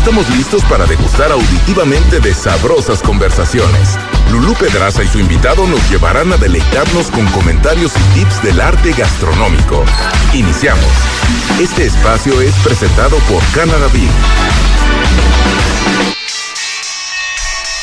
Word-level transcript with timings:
estamos 0.00 0.30
listos 0.30 0.64
para 0.64 0.86
degustar 0.86 1.30
auditivamente 1.30 2.20
de 2.20 2.32
sabrosas 2.32 3.02
conversaciones. 3.02 3.98
Lulú 4.32 4.54
Pedraza 4.54 5.04
y 5.04 5.08
su 5.08 5.18
invitado 5.18 5.66
nos 5.66 5.90
llevarán 5.90 6.32
a 6.32 6.38
deleitarnos 6.38 7.10
con 7.10 7.26
comentarios 7.26 7.92
y 7.94 8.14
tips 8.14 8.42
del 8.42 8.62
arte 8.62 8.92
gastronómico. 8.92 9.84
Iniciamos. 10.32 10.86
Este 11.60 11.84
espacio 11.84 12.40
es 12.40 12.54
presentado 12.64 13.18
por 13.28 13.42
Canada 13.52 13.88
Beef. 13.92 14.10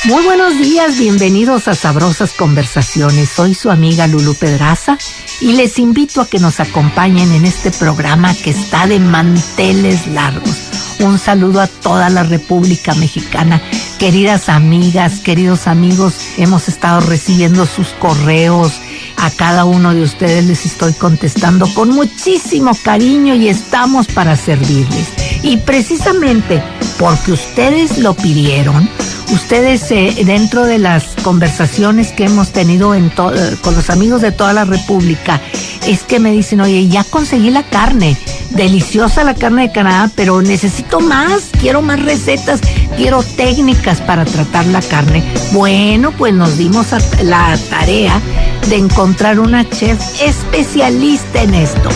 Muy 0.05 0.23
buenos 0.23 0.57
días, 0.57 0.97
bienvenidos 0.97 1.67
a 1.67 1.75
Sabrosas 1.75 2.33
Conversaciones. 2.33 3.29
Soy 3.29 3.53
su 3.53 3.69
amiga 3.69 4.07
Lulu 4.07 4.33
Pedraza 4.33 4.97
y 5.39 5.53
les 5.53 5.77
invito 5.77 6.21
a 6.21 6.27
que 6.27 6.39
nos 6.39 6.59
acompañen 6.59 7.31
en 7.31 7.45
este 7.45 7.69
programa 7.69 8.33
que 8.33 8.49
está 8.49 8.87
de 8.87 8.99
manteles 8.99 10.07
largos. 10.07 10.66
Un 10.99 11.19
saludo 11.19 11.61
a 11.61 11.67
toda 11.67 12.09
la 12.09 12.23
República 12.23 12.95
Mexicana. 12.95 13.61
Queridas 13.99 14.49
amigas, 14.49 15.19
queridos 15.19 15.67
amigos, 15.67 16.15
hemos 16.37 16.67
estado 16.67 17.01
recibiendo 17.01 17.65
sus 17.65 17.89
correos. 17.89 18.73
A 19.17 19.29
cada 19.31 19.65
uno 19.65 19.93
de 19.93 20.03
ustedes 20.03 20.45
les 20.45 20.65
estoy 20.65 20.93
contestando 20.93 21.71
con 21.73 21.89
muchísimo 21.89 22.71
cariño 22.83 23.35
y 23.35 23.47
estamos 23.47 24.07
para 24.07 24.35
servirles. 24.35 25.07
Y 25.43 25.57
precisamente 25.57 26.63
porque 26.97 27.31
ustedes 27.31 27.99
lo 27.99 28.15
pidieron, 28.15 28.89
ustedes 29.31 29.91
eh, 29.91 30.13
dentro 30.25 30.65
de 30.65 30.77
las 30.77 31.15
conversaciones 31.23 32.11
que 32.11 32.25
hemos 32.25 32.51
tenido 32.51 32.95
en 32.95 33.09
con 33.09 33.75
los 33.75 33.89
amigos 33.89 34.21
de 34.21 34.31
toda 34.31 34.53
la 34.53 34.65
República, 34.65 35.41
es 35.87 36.03
que 36.03 36.19
me 36.19 36.31
dicen, 36.31 36.61
oye, 36.61 36.87
ya 36.87 37.03
conseguí 37.03 37.49
la 37.49 37.63
carne, 37.63 38.17
deliciosa 38.51 39.23
la 39.23 39.33
carne 39.33 39.63
de 39.63 39.71
Canadá, 39.71 40.11
pero 40.15 40.41
necesito 40.41 40.99
más, 40.99 41.49
quiero 41.59 41.81
más 41.81 42.03
recetas, 42.03 42.59
quiero 42.95 43.23
técnicas 43.23 44.01
para 44.01 44.25
tratar 44.25 44.65
la 44.67 44.81
carne. 44.81 45.23
Bueno, 45.51 46.11
pues 46.11 46.33
nos 46.33 46.57
dimos 46.57 46.87
la 47.23 47.57
tarea 47.69 48.21
de 48.69 48.75
encontrar 48.75 49.39
una 49.39 49.67
chef 49.69 49.99
especialista 50.21 51.41
en 51.41 51.53
esto. 51.53 51.89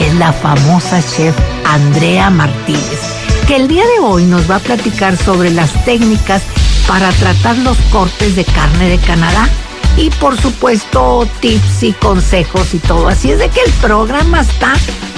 Es 0.00 0.14
la 0.14 0.32
famosa 0.32 1.00
chef 1.02 1.34
Andrea 1.64 2.30
Martínez, 2.30 3.00
que 3.46 3.56
el 3.56 3.68
día 3.68 3.84
de 3.84 4.02
hoy 4.02 4.24
nos 4.24 4.50
va 4.50 4.56
a 4.56 4.60
platicar 4.60 5.16
sobre 5.16 5.50
las 5.50 5.84
técnicas 5.84 6.42
para 6.86 7.10
tratar 7.12 7.56
los 7.58 7.78
cortes 7.90 8.36
de 8.36 8.44
carne 8.44 8.88
de 8.88 8.98
Canadá 8.98 9.48
y 9.96 10.10
por 10.10 10.40
supuesto 10.40 11.28
tips 11.40 11.82
y 11.82 11.92
consejos 11.92 12.74
y 12.74 12.78
todo. 12.78 13.08
Así 13.08 13.30
es 13.30 13.38
de 13.38 13.48
que 13.48 13.60
el 13.60 13.72
programa 13.74 14.40
está 14.40 14.74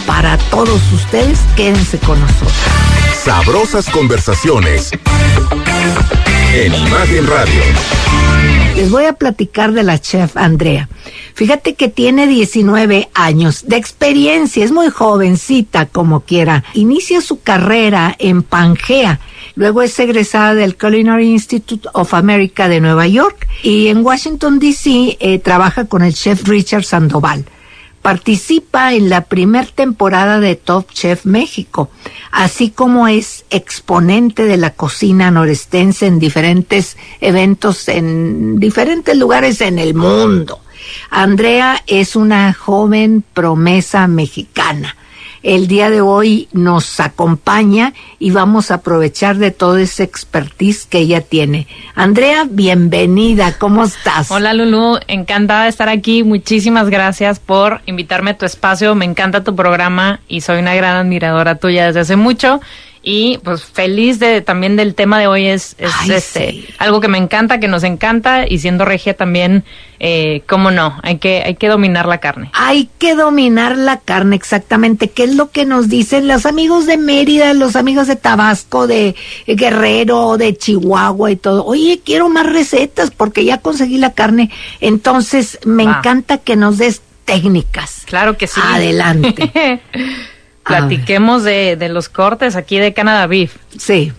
para 0.06 0.38
todos 0.38 0.80
ustedes. 0.92 1.40
Quédense 1.56 1.98
con 1.98 2.20
nosotros. 2.20 2.52
Sabrosas 3.24 3.88
conversaciones 3.88 4.90
en 6.54 6.74
Imagen 6.74 7.26
Radio. 7.26 7.62
Les 8.76 8.90
voy 8.90 9.06
a 9.06 9.14
platicar 9.14 9.72
de 9.72 9.82
la 9.82 9.98
chef 9.98 10.36
Andrea. 10.36 10.88
Fíjate 11.34 11.74
que 11.74 11.88
tiene 11.88 12.26
19 12.26 13.08
años 13.14 13.64
de 13.66 13.76
experiencia, 13.76 14.64
es 14.64 14.70
muy 14.70 14.90
jovencita 14.90 15.86
como 15.86 16.20
quiera. 16.20 16.62
Inicia 16.74 17.20
su 17.20 17.40
carrera 17.40 18.14
en 18.18 18.42
Pangea 18.42 19.18
Luego 19.56 19.80
es 19.80 19.98
egresada 19.98 20.54
del 20.54 20.76
Culinary 20.76 21.30
Institute 21.30 21.88
of 21.94 22.12
America 22.12 22.68
de 22.68 22.78
Nueva 22.78 23.06
York 23.06 23.48
y 23.62 23.88
en 23.88 24.04
Washington, 24.04 24.58
D.C. 24.58 25.16
Eh, 25.18 25.38
trabaja 25.38 25.86
con 25.86 26.02
el 26.02 26.12
chef 26.12 26.46
Richard 26.46 26.84
Sandoval. 26.84 27.46
Participa 28.02 28.92
en 28.92 29.08
la 29.08 29.22
primer 29.22 29.68
temporada 29.68 30.40
de 30.40 30.56
Top 30.56 30.92
Chef 30.92 31.24
México, 31.24 31.90
así 32.30 32.68
como 32.68 33.08
es 33.08 33.46
exponente 33.48 34.44
de 34.44 34.58
la 34.58 34.74
cocina 34.74 35.30
norestense 35.30 36.06
en 36.06 36.18
diferentes 36.18 36.98
eventos 37.22 37.88
en 37.88 38.60
diferentes 38.60 39.16
lugares 39.16 39.62
en 39.62 39.78
el 39.78 39.94
mundo. 39.94 40.60
Andrea 41.08 41.82
es 41.86 42.14
una 42.14 42.52
joven 42.52 43.24
promesa 43.32 44.06
mexicana 44.06 44.96
el 45.42 45.68
día 45.68 45.90
de 45.90 46.00
hoy 46.00 46.48
nos 46.52 47.00
acompaña 47.00 47.92
y 48.18 48.30
vamos 48.30 48.70
a 48.70 48.74
aprovechar 48.74 49.36
de 49.36 49.50
todo 49.50 49.76
ese 49.76 50.02
expertise 50.02 50.86
que 50.86 50.98
ella 50.98 51.20
tiene. 51.20 51.66
Andrea, 51.94 52.46
bienvenida, 52.48 53.56
¿cómo 53.58 53.84
estás? 53.84 54.30
Hola 54.30 54.54
Lulu, 54.54 54.98
encantada 55.08 55.64
de 55.64 55.70
estar 55.70 55.88
aquí. 55.88 56.22
Muchísimas 56.22 56.90
gracias 56.90 57.38
por 57.38 57.80
invitarme 57.86 58.32
a 58.32 58.38
tu 58.38 58.46
espacio. 58.46 58.94
Me 58.94 59.04
encanta 59.04 59.44
tu 59.44 59.54
programa 59.54 60.20
y 60.28 60.40
soy 60.40 60.58
una 60.58 60.74
gran 60.74 60.96
admiradora 60.96 61.56
tuya 61.56 61.86
desde 61.86 62.00
hace 62.00 62.16
mucho 62.16 62.60
y 63.08 63.38
pues 63.44 63.62
feliz 63.62 64.18
de 64.18 64.40
también 64.40 64.74
del 64.74 64.96
tema 64.96 65.20
de 65.20 65.28
hoy 65.28 65.46
es, 65.46 65.76
este 66.10 66.64
algo 66.78 67.00
que 67.00 67.06
me 67.06 67.18
encanta 67.18 67.60
que 67.60 67.68
nos 67.68 67.84
encanta 67.84 68.48
y 68.48 68.58
siendo 68.58 68.84
regia 68.84 69.14
también 69.14 69.62
eh, 70.00 70.42
cómo 70.48 70.72
no 70.72 70.98
hay 71.04 71.18
que 71.18 71.44
hay 71.44 71.54
que 71.54 71.68
dominar 71.68 72.06
la 72.06 72.18
carne. 72.18 72.50
Hay 72.52 72.90
que 72.98 73.14
dominar 73.14 73.78
la 73.78 74.00
carne 74.00 74.34
exactamente 74.34 75.08
qué 75.08 75.22
es 75.22 75.36
lo 75.36 75.52
que 75.52 75.64
nos 75.64 75.88
dicen 75.88 76.26
los 76.26 76.46
amigos 76.46 76.86
de 76.86 76.96
Mérida 76.96 77.54
los 77.54 77.76
amigos 77.76 78.08
de 78.08 78.16
Tabasco 78.16 78.88
de 78.88 79.14
Guerrero 79.46 80.36
de 80.36 80.56
Chihuahua 80.56 81.30
y 81.30 81.36
todo. 81.36 81.64
Oye 81.64 82.00
quiero 82.04 82.28
más 82.28 82.46
recetas 82.46 83.12
porque 83.12 83.44
ya 83.44 83.58
conseguí 83.58 83.98
la 83.98 84.14
carne. 84.14 84.50
Entonces 84.80 85.60
me 85.64 85.84
encanta 85.84 86.38
que 86.38 86.56
nos 86.56 86.78
des 86.78 87.02
técnicas. 87.24 88.02
Claro 88.04 88.36
que 88.36 88.48
sí. 88.48 88.60
Adelante 88.60 89.80
Platiquemos 90.66 91.44
de, 91.44 91.76
de, 91.76 91.88
los 91.88 92.08
cortes 92.08 92.56
aquí 92.56 92.78
de 92.78 92.92
Canada 92.92 93.26
Beef. 93.26 93.56
Sí. 93.78 94.12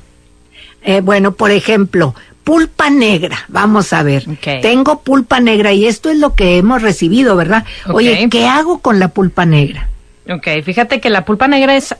Eh, 0.84 1.02
bueno, 1.02 1.34
por 1.34 1.52
ejemplo, 1.52 2.16
pulpa 2.48 2.90
negra. 2.90 3.44
Vamos 3.50 3.92
a 3.92 4.04
ver. 4.04 4.26
Tengo 4.62 5.02
pulpa 5.02 5.42
negra 5.42 5.74
y 5.74 5.86
esto 5.86 6.10
es 6.10 6.18
lo 6.18 6.34
que 6.34 6.58
hemos 6.58 6.82
recibido, 6.82 7.36
¿verdad? 7.36 7.66
Oye, 7.88 8.30
¿qué 8.32 8.48
hago 8.48 8.80
con 8.80 9.00
la 9.00 9.10
pulpa 9.10 9.46
negra? 9.46 9.90
Ok, 10.30 10.48
fíjate 10.64 11.02
que 11.02 11.10
la 11.10 11.26
pulpa 11.26 11.50
negra 11.50 11.76
es, 11.76 11.94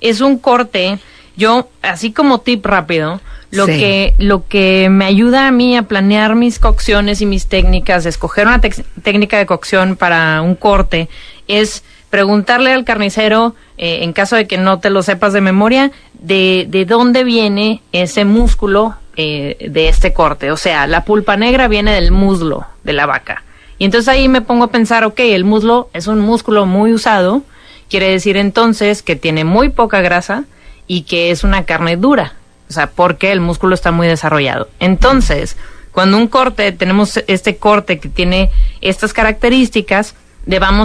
es 0.00 0.20
un 0.20 0.38
corte. 0.38 0.98
Yo, 1.36 1.68
así 1.82 2.12
como 2.12 2.40
tip 2.40 2.66
rápido, 2.66 3.20
lo 3.52 3.66
que 3.66 4.14
lo 4.18 4.48
que 4.48 4.88
me 4.90 5.04
ayuda 5.04 5.46
a 5.46 5.52
mí 5.52 5.76
a 5.76 5.84
planear 5.84 6.34
mis 6.34 6.58
cocciones 6.58 7.20
y 7.20 7.26
mis 7.26 7.46
técnicas, 7.46 8.04
escoger 8.04 8.48
una 8.48 8.60
técnica 8.60 9.38
de 9.38 9.46
cocción 9.46 9.94
para 9.94 10.42
un 10.42 10.56
corte, 10.56 11.08
es 11.46 11.84
preguntarle 12.14 12.72
al 12.72 12.84
carnicero, 12.84 13.56
eh, 13.76 14.04
en 14.04 14.12
caso 14.12 14.36
de 14.36 14.46
que 14.46 14.56
no 14.56 14.78
te 14.78 14.88
lo 14.88 15.02
sepas 15.02 15.32
de 15.32 15.40
memoria, 15.40 15.90
de, 16.12 16.64
de 16.68 16.84
dónde 16.84 17.24
viene 17.24 17.82
ese 17.90 18.24
músculo 18.24 18.94
eh, 19.16 19.68
de 19.68 19.88
este 19.88 20.12
corte. 20.12 20.52
O 20.52 20.56
sea, 20.56 20.86
la 20.86 21.04
pulpa 21.04 21.36
negra 21.36 21.66
viene 21.66 21.92
del 21.92 22.12
muslo 22.12 22.68
de 22.84 22.92
la 22.92 23.06
vaca. 23.06 23.42
Y 23.78 23.84
entonces 23.84 24.06
ahí 24.06 24.28
me 24.28 24.42
pongo 24.42 24.66
a 24.66 24.70
pensar, 24.70 25.02
ok, 25.02 25.18
el 25.18 25.42
muslo 25.42 25.90
es 25.92 26.06
un 26.06 26.20
músculo 26.20 26.66
muy 26.66 26.92
usado, 26.92 27.42
quiere 27.90 28.10
decir 28.10 28.36
entonces 28.36 29.02
que 29.02 29.16
tiene 29.16 29.42
muy 29.42 29.70
poca 29.70 30.00
grasa 30.00 30.44
y 30.86 31.02
que 31.02 31.32
es 31.32 31.42
una 31.42 31.64
carne 31.64 31.96
dura. 31.96 32.34
O 32.70 32.72
sea, 32.72 32.90
porque 32.90 33.32
el 33.32 33.40
músculo 33.40 33.74
está 33.74 33.90
muy 33.90 34.06
desarrollado. 34.06 34.68
Entonces, 34.78 35.56
cuando 35.90 36.16
un 36.16 36.28
corte, 36.28 36.70
tenemos 36.70 37.16
este 37.26 37.56
corte 37.56 37.98
que 37.98 38.08
tiene 38.08 38.52
estas 38.82 39.12
características, 39.12 40.14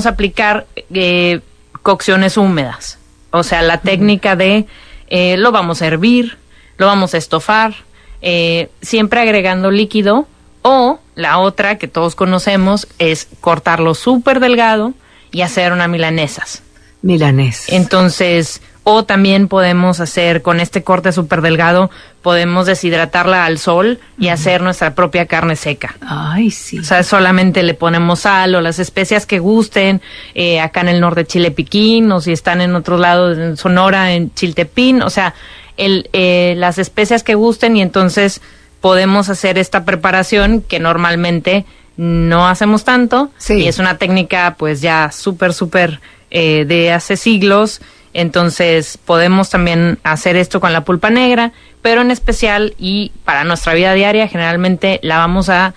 a 0.05 0.09
aplicar 0.09 0.67
eh, 0.93 1.41
cocciones 1.81 2.37
húmedas. 2.37 2.97
O 3.31 3.43
sea, 3.43 3.61
la 3.61 3.79
técnica 3.79 4.35
de 4.35 4.65
eh, 5.07 5.37
lo 5.37 5.51
vamos 5.51 5.81
a 5.81 5.87
hervir, 5.87 6.37
lo 6.77 6.85
vamos 6.85 7.13
a 7.13 7.17
estofar, 7.17 7.75
eh, 8.21 8.69
siempre 8.81 9.19
agregando 9.19 9.71
líquido. 9.71 10.27
O 10.61 10.99
la 11.15 11.37
otra 11.39 11.77
que 11.77 11.87
todos 11.87 12.15
conocemos 12.15 12.87
es 12.99 13.27
cortarlo 13.39 13.95
súper 13.95 14.41
delgado 14.41 14.93
y 15.31 15.41
hacer 15.41 15.71
una 15.71 15.87
milanesas. 15.87 16.63
Milanes. 17.01 17.65
Entonces, 17.69 18.61
o 18.83 19.03
también 19.03 19.47
podemos 19.47 19.99
hacer 19.99 20.41
con 20.41 20.59
este 20.59 20.83
corte 20.83 21.11
súper 21.11 21.41
delgado, 21.41 21.91
podemos 22.21 22.65
deshidratarla 22.65 23.45
al 23.45 23.59
sol 23.59 23.99
y 24.17 24.29
hacer 24.29 24.61
nuestra 24.61 24.95
propia 24.95 25.25
carne 25.25 25.55
seca. 25.55 25.95
Ay, 26.01 26.49
sí. 26.51 26.79
O 26.79 26.83
sea, 26.83 27.03
solamente 27.03 27.61
le 27.63 27.73
ponemos 27.73 28.21
sal 28.21 28.55
o 28.55 28.61
las 28.61 28.79
especias 28.79 29.25
que 29.25 29.39
gusten, 29.39 30.01
eh, 30.33 30.59
acá 30.59 30.81
en 30.81 30.89
el 30.89 31.01
norte 31.01 31.25
chile 31.25 31.51
piquín, 31.51 32.11
o 32.11 32.21
si 32.21 32.31
están 32.31 32.61
en 32.61 32.75
otro 32.75 32.97
lado, 32.97 33.31
en 33.31 33.57
Sonora, 33.57 34.13
en 34.13 34.33
chiltepín, 34.33 35.01
o 35.01 35.09
sea, 35.09 35.33
el, 35.77 36.09
eh, 36.13 36.55
las 36.57 36.77
especias 36.77 37.23
que 37.23 37.35
gusten 37.35 37.77
y 37.77 37.81
entonces 37.81 38.41
podemos 38.81 39.29
hacer 39.29 39.57
esta 39.57 39.85
preparación 39.85 40.61
que 40.61 40.79
normalmente 40.79 41.65
no 41.97 42.47
hacemos 42.47 42.85
tanto. 42.85 43.29
Sí. 43.37 43.55
Y 43.55 43.67
es 43.67 43.77
una 43.77 43.97
técnica 43.97 44.55
pues 44.57 44.81
ya 44.81 45.11
súper, 45.11 45.53
súper 45.53 45.99
eh, 46.31 46.65
de 46.65 46.91
hace 46.91 47.17
siglos 47.17 47.81
entonces 48.13 48.97
podemos 48.97 49.49
también 49.49 49.99
hacer 50.03 50.35
esto 50.35 50.59
con 50.59 50.73
la 50.73 50.83
pulpa 50.83 51.09
negra, 51.09 51.51
pero 51.81 52.01
en 52.01 52.11
especial 52.11 52.73
y 52.77 53.11
para 53.25 53.43
nuestra 53.43 53.73
vida 53.73 53.93
diaria 53.93 54.27
generalmente 54.27 54.99
la 55.03 55.17
vamos 55.17 55.49
a 55.49 55.73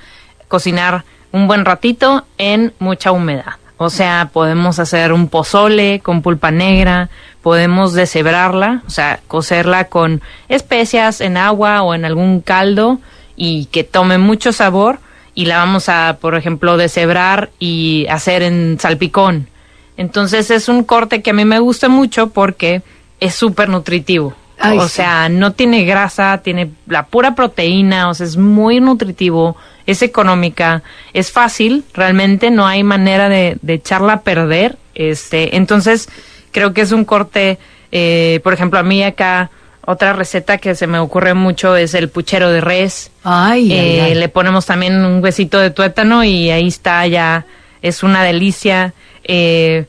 cocinar 0.48 1.04
un 1.32 1.46
buen 1.46 1.64
ratito 1.64 2.26
en 2.38 2.72
mucha 2.78 3.12
humedad. 3.12 3.54
O 3.78 3.90
sea, 3.90 4.30
podemos 4.32 4.78
hacer 4.78 5.12
un 5.12 5.28
pozole 5.28 6.00
con 6.00 6.22
pulpa 6.22 6.50
negra, 6.50 7.10
podemos 7.42 7.94
deshebrarla, 7.94 8.82
o 8.86 8.90
sea, 8.90 9.20
cocerla 9.26 9.86
con 9.86 10.22
especias 10.48 11.20
en 11.20 11.36
agua 11.36 11.82
o 11.82 11.94
en 11.94 12.04
algún 12.04 12.40
caldo 12.42 13.00
y 13.34 13.66
que 13.66 13.82
tome 13.82 14.18
mucho 14.18 14.52
sabor 14.52 15.00
y 15.34 15.46
la 15.46 15.58
vamos 15.58 15.88
a, 15.88 16.18
por 16.20 16.36
ejemplo, 16.36 16.76
deshebrar 16.76 17.50
y 17.58 18.06
hacer 18.08 18.42
en 18.42 18.78
salpicón. 18.78 19.48
Entonces 19.96 20.50
es 20.50 20.68
un 20.68 20.84
corte 20.84 21.22
que 21.22 21.30
a 21.30 21.34
mí 21.34 21.44
me 21.44 21.58
gusta 21.58 21.88
mucho 21.88 22.28
porque 22.28 22.82
es 23.20 23.34
súper 23.34 23.68
nutritivo. 23.68 24.34
o 24.76 24.88
sea, 24.88 25.28
no 25.28 25.52
tiene 25.52 25.84
grasa, 25.84 26.40
tiene 26.42 26.70
la 26.86 27.06
pura 27.06 27.34
proteína, 27.34 28.08
o 28.08 28.14
sea, 28.14 28.26
es 28.26 28.36
muy 28.36 28.80
nutritivo, 28.80 29.56
es 29.86 30.02
económica, 30.02 30.82
es 31.12 31.32
fácil, 31.32 31.84
realmente 31.94 32.50
no 32.50 32.66
hay 32.66 32.84
manera 32.84 33.28
de, 33.28 33.58
de 33.60 33.74
echarla 33.74 34.14
a 34.14 34.20
perder. 34.22 34.76
Este, 34.94 35.56
entonces, 35.56 36.08
creo 36.52 36.72
que 36.72 36.82
es 36.82 36.92
un 36.92 37.04
corte, 37.04 37.58
eh, 37.90 38.40
por 38.44 38.52
ejemplo, 38.52 38.78
a 38.78 38.82
mí 38.82 39.02
acá 39.02 39.50
otra 39.84 40.12
receta 40.12 40.58
que 40.58 40.74
se 40.76 40.86
me 40.86 40.98
ocurre 40.98 41.34
mucho 41.34 41.76
es 41.76 41.94
el 41.94 42.08
puchero 42.08 42.50
de 42.50 42.60
res. 42.60 43.10
Ay, 43.24 43.72
eh, 43.72 44.14
Le 44.14 44.28
ponemos 44.28 44.64
también 44.64 45.04
un 45.04 45.22
huesito 45.22 45.58
de 45.58 45.70
tuétano 45.70 46.22
y 46.22 46.50
ahí 46.50 46.68
está 46.68 47.06
ya, 47.06 47.46
es 47.82 48.02
una 48.02 48.22
delicia. 48.22 48.94
Eh, 49.24 49.86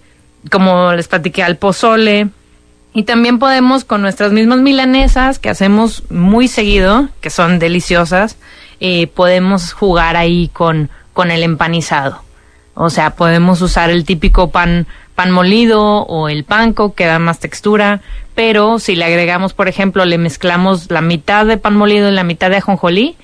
como 0.52 0.94
les 0.94 1.08
platiqué 1.08 1.44
al 1.44 1.58
pozole. 1.58 2.30
Y 2.94 3.04
también 3.04 3.40
podemos 3.40 3.86
con 3.86 4.02
nuestras 4.02 4.32
mismas 4.32 4.60
milanesas 4.60 5.40
que 5.40 5.50
hacemos 5.50 6.04
muy 6.12 6.48
seguido, 6.48 7.10
que 7.22 7.32
son 7.32 7.58
deliciosas, 7.58 8.38
eh, 8.80 9.08
podemos 9.08 9.74
jugar 9.74 10.16
ahí 10.16 10.50
con, 10.54 10.90
con 11.14 11.32
el 11.32 11.42
empanizado. 11.42 12.22
O 12.76 12.90
sea, 12.90 13.16
podemos 13.16 13.62
usar 13.62 13.90
el 13.90 14.06
típico 14.06 14.52
pan, 14.52 14.86
pan 15.16 15.32
molido 15.32 15.82
o 16.04 16.30
el 16.30 16.44
panco 16.44 16.94
que 16.94 17.06
da 17.06 17.18
más 17.18 17.40
textura, 17.40 18.02
pero 18.36 18.78
si 18.78 18.96
le 18.96 19.06
agregamos, 19.06 19.54
por 19.54 19.68
ejemplo, 19.68 20.06
le 20.06 20.18
mezclamos 20.18 20.92
la 20.92 21.02
mitad 21.02 21.46
de 21.46 21.58
pan 21.58 21.76
molido 21.76 22.10
y 22.10 22.14
la 22.14 22.24
mitad 22.24 22.50
de 22.50 22.58
ajonjolí 22.58 23.16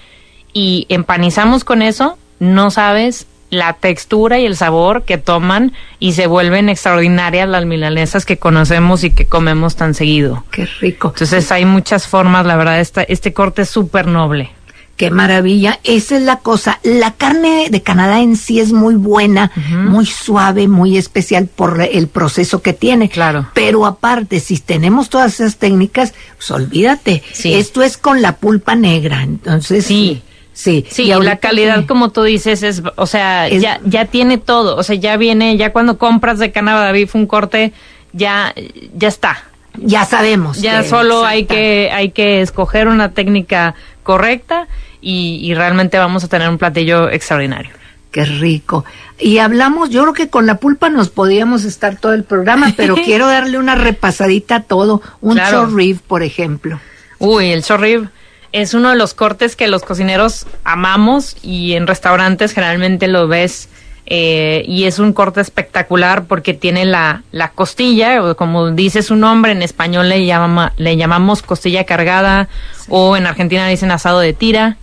y 0.53 0.87
empanizamos 0.89 1.63
con 1.63 1.81
eso, 1.81 2.17
no 2.39 2.71
sabes 2.71 3.27
la 3.49 3.73
textura 3.73 4.39
y 4.39 4.45
el 4.45 4.55
sabor 4.55 5.03
que 5.03 5.17
toman 5.17 5.73
y 5.99 6.13
se 6.13 6.27
vuelven 6.27 6.69
extraordinarias 6.69 7.49
las 7.49 7.65
milanesas 7.65 8.25
que 8.25 8.37
conocemos 8.37 9.03
y 9.03 9.11
que 9.11 9.25
comemos 9.25 9.75
tan 9.75 9.93
seguido. 9.93 10.43
Qué 10.51 10.67
rico. 10.79 11.09
Entonces 11.09 11.51
hay 11.51 11.65
muchas 11.65 12.07
formas, 12.07 12.45
la 12.45 12.55
verdad, 12.55 12.79
esta, 12.79 13.03
este 13.03 13.33
corte 13.33 13.63
es 13.63 13.69
súper 13.69 14.07
noble. 14.07 14.51
Qué 14.99 15.11
maravilla. 15.11 15.79
Esa 15.85 16.17
es 16.17 16.23
la 16.23 16.39
cosa. 16.39 16.81
La 16.83 17.13
carne 17.13 17.69
de 17.71 17.81
Canadá 17.81 18.19
en 18.19 18.35
sí 18.35 18.59
es 18.59 18.73
muy 18.73 18.95
buena, 18.95 19.49
muy 19.55 20.05
suave, 20.05 20.67
muy 20.67 20.97
especial 20.97 21.47
por 21.47 21.81
el 21.81 22.09
proceso 22.09 22.61
que 22.61 22.73
tiene. 22.73 23.07
Claro. 23.07 23.47
Pero 23.53 23.85
aparte, 23.85 24.41
si 24.41 24.57
tenemos 24.57 25.09
todas 25.09 25.35
esas 25.35 25.55
técnicas, 25.55 26.13
pues 26.35 26.51
olvídate. 26.51 27.23
Esto 27.45 27.81
es 27.81 27.97
con 27.97 28.21
la 28.21 28.35
pulpa 28.35 28.75
negra. 28.75 29.23
Entonces. 29.23 29.85
Sí. 29.85 30.21
Sí, 30.59 30.85
sí, 30.89 31.03
y 31.03 31.13
la 31.21 31.37
calidad, 31.37 31.85
como 31.85 32.09
tú 32.09 32.23
dices, 32.23 32.63
es, 32.63 32.83
o 32.97 33.05
sea, 33.05 33.47
ya, 33.47 33.79
ya 33.85 34.03
tiene 34.07 34.37
todo, 34.37 34.75
o 34.75 34.83
sea, 34.83 34.97
ya 34.97 35.15
viene, 35.15 35.55
ya 35.55 35.71
cuando 35.71 35.97
compras 35.97 36.37
de 36.37 36.51
Canadá 36.51 36.91
Beef 36.91 37.15
un 37.15 37.27
corte, 37.27 37.71
ya, 38.11 38.53
ya 38.93 39.07
está. 39.07 39.45
Ya 39.77 40.03
sabemos. 40.03 40.61
Ya 40.61 40.83
solo 40.83 41.23
hay 41.23 41.45
que, 41.45 41.89
hay 41.93 42.11
que 42.11 42.41
escoger 42.41 42.89
una 42.89 43.13
técnica 43.13 43.75
correcta 44.03 44.67
y, 44.99 45.53
realmente 45.53 45.97
vamos 45.97 46.25
a 46.25 46.27
tener 46.27 46.49
un 46.49 46.57
platillo 46.57 47.09
extraordinario. 47.09 47.71
Qué 48.11 48.25
rico. 48.25 48.83
Y 49.17 49.37
hablamos, 49.37 49.91
yo 49.91 50.01
creo 50.01 50.13
que 50.13 50.27
con 50.27 50.45
la 50.45 50.55
pulpa 50.55 50.89
nos 50.89 51.07
podíamos 51.07 51.63
estar 51.63 51.95
todo 51.95 52.11
el 52.11 52.25
programa, 52.25 52.73
pero 52.75 52.95
quiero 53.05 53.27
darle 53.27 53.59
una 53.59 53.75
repasadita 53.75 54.55
a 54.55 54.63
todo. 54.63 55.01
Un 55.21 55.35
claro. 55.35 55.69
por 56.05 56.21
ejemplo. 56.21 56.81
Uy, 57.17 57.53
el 57.53 57.63
chorrib 57.63 58.09
es 58.51 58.73
uno 58.73 58.89
de 58.89 58.95
los 58.95 59.13
cortes 59.13 59.55
que 59.55 59.67
los 59.67 59.83
cocineros 59.83 60.47
amamos 60.63 61.37
y 61.41 61.73
en 61.73 61.87
restaurantes 61.87 62.53
generalmente 62.53 63.07
lo 63.07 63.27
ves 63.27 63.69
eh, 64.11 64.63
y 64.67 64.85
es 64.85 64.97
un 64.97 65.13
corte 65.13 65.39
espectacular 65.39 66.25
porque 66.25 66.55
tiene 66.55 66.83
la, 66.83 67.21
la 67.31 67.51
costilla, 67.51 68.23
o 68.23 68.35
como 68.35 68.71
dice 68.71 69.03
su 69.03 69.15
nombre, 69.15 69.51
en 69.51 69.61
español 69.61 70.09
le, 70.09 70.25
llama, 70.25 70.73
le 70.77 70.97
llamamos 70.97 71.43
costilla 71.43 71.83
cargada 71.83 72.49
o 72.87 73.15
en 73.15 73.27
Argentina 73.27 73.65
le 73.65 73.71
dicen 73.71 73.91
asado 73.91 74.19
de 74.19 74.33
tira. 74.33 74.77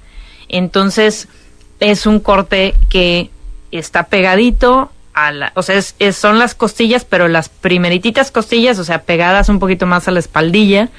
Entonces 0.48 1.26
es 1.80 2.06
un 2.06 2.20
corte 2.20 2.74
que 2.88 3.30
está 3.72 4.04
pegadito 4.04 4.92
a 5.12 5.32
la, 5.32 5.52
o 5.56 5.62
sea, 5.62 5.82
son 6.12 6.38
las 6.38 6.54
costillas, 6.54 7.04
pero 7.04 7.26
las 7.26 7.48
primerititas 7.48 8.30
costillas, 8.30 8.78
o 8.78 8.84
sea, 8.84 9.02
pegadas 9.02 9.48
un 9.48 9.58
poquito 9.58 9.86
más 9.86 10.06
a 10.06 10.12
la 10.12 10.20
espaldilla 10.20 10.90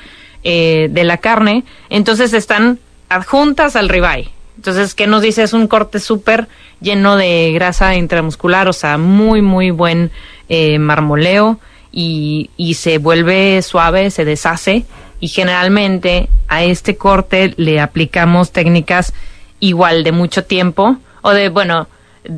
eh, 0.50 0.88
de 0.90 1.04
la 1.04 1.18
carne, 1.18 1.66
entonces 1.90 2.32
están 2.32 2.80
adjuntas 3.10 3.76
al 3.76 3.90
ribeye. 3.90 4.30
Entonces, 4.56 4.96
¿qué 4.96 5.06
nos 5.06 5.22
dice? 5.22 5.44
Es 5.44 5.52
un 5.52 5.68
corte 5.68 6.00
súper 6.00 6.48
lleno 6.80 7.18
de 7.18 7.52
grasa 7.54 7.96
intramuscular, 7.96 8.70
o 8.70 8.74
sea, 8.74 8.98
muy, 8.98 9.42
muy 9.42 9.72
buen 9.72 10.10
eh, 10.48 10.80
marmoleo 10.80 11.60
y, 11.92 12.50
y 12.56 12.76
se 12.76 12.98
vuelve 12.98 13.62
suave, 13.62 14.10
se 14.10 14.24
deshace 14.24 14.86
y 15.20 15.28
generalmente 15.28 16.30
a 16.48 16.64
este 16.64 16.96
corte 16.96 17.54
le 17.58 17.82
aplicamos 17.82 18.54
técnicas 18.54 19.12
igual 19.60 20.06
de 20.06 20.14
mucho 20.14 20.46
tiempo 20.46 20.96
o 21.24 21.32
de, 21.32 21.50
bueno, 21.50 21.90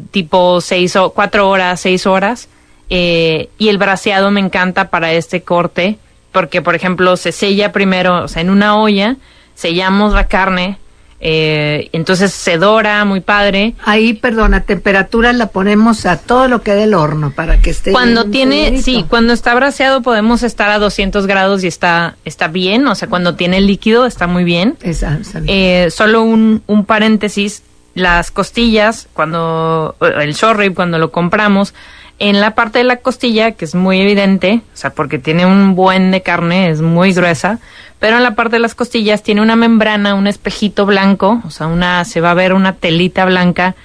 tipo 0.09 0.61
seis 0.61 0.95
o 0.95 1.11
cuatro 1.11 1.47
horas, 1.47 1.79
seis 1.79 2.07
horas. 2.07 2.49
Eh, 2.89 3.49
y 3.59 3.67
el 3.67 3.77
braseado 3.77 4.31
me 4.31 4.39
encanta 4.39 4.89
para 4.89 5.13
este 5.13 5.43
corte 5.43 5.99
porque, 6.39 6.61
por 6.61 6.73
ejemplo, 6.73 7.17
se 7.17 7.33
sella 7.33 7.73
primero, 7.73 8.23
o 8.23 8.27
sea, 8.29 8.41
en 8.41 8.49
una 8.49 8.77
olla, 8.77 9.17
sellamos 9.55 10.13
la 10.13 10.27
carne, 10.27 10.77
eh, 11.19 11.89
entonces 11.91 12.31
se 12.31 12.57
dora, 12.57 13.03
muy 13.03 13.19
padre. 13.19 13.75
Ahí, 13.83 14.13
perdón, 14.13 14.53
a 14.53 14.61
temperatura 14.63 15.33
la 15.33 15.47
ponemos 15.47 16.05
a 16.05 16.15
todo 16.15 16.47
lo 16.47 16.61
que 16.61 16.75
del 16.75 16.93
horno 16.93 17.31
para 17.31 17.59
que 17.61 17.71
esté. 17.71 17.91
Cuando 17.91 18.23
tiene, 18.23 18.81
sí, 18.81 19.05
cuando 19.09 19.33
está 19.33 19.53
braseado 19.53 20.01
podemos 20.01 20.41
estar 20.41 20.69
a 20.69 20.79
200 20.79 21.27
grados 21.27 21.61
y 21.65 21.67
está, 21.67 22.15
está 22.23 22.47
bien, 22.47 22.87
o 22.87 22.95
sea, 22.95 23.09
cuando 23.09 23.35
tiene 23.35 23.59
líquido 23.59 24.05
está 24.05 24.25
muy 24.25 24.45
bien. 24.45 24.77
Está, 24.79 25.19
bien. 25.41 25.43
Eh, 25.47 25.91
solo 25.91 26.23
un, 26.23 26.63
un 26.67 26.85
paréntesis, 26.85 27.63
las 27.95 28.31
costillas, 28.31 29.09
cuando, 29.11 29.97
el 29.99 30.33
short 30.35 30.57
rib, 30.57 30.73
cuando 30.73 30.99
lo 30.99 31.11
compramos, 31.11 31.73
en 32.19 32.41
la 32.41 32.53
parte 32.53 32.79
de 32.79 32.83
la 32.83 32.97
costilla, 32.97 33.53
que 33.53 33.65
es 33.65 33.75
muy 33.75 34.01
evidente, 34.01 34.61
o 34.73 34.77
sea, 34.77 34.91
porque 34.91 35.19
tiene 35.19 35.45
un 35.45 35.75
buen 35.75 36.11
de 36.11 36.21
carne, 36.21 36.69
es 36.69 36.81
muy 36.81 37.13
gruesa, 37.13 37.59
pero 37.99 38.17
en 38.17 38.23
la 38.23 38.35
parte 38.35 38.57
de 38.57 38.59
las 38.59 38.75
costillas 38.75 39.23
tiene 39.23 39.41
una 39.41 39.55
membrana, 39.55 40.15
un 40.15 40.27
espejito 40.27 40.85
blanco, 40.85 41.41
o 41.45 41.49
sea, 41.49 41.67
una, 41.67 42.03
se 42.03 42.19
va 42.19 42.31
a 42.31 42.35
ver 42.35 42.53
una 42.53 42.75
telita 42.75 43.25
blanca, 43.25 43.75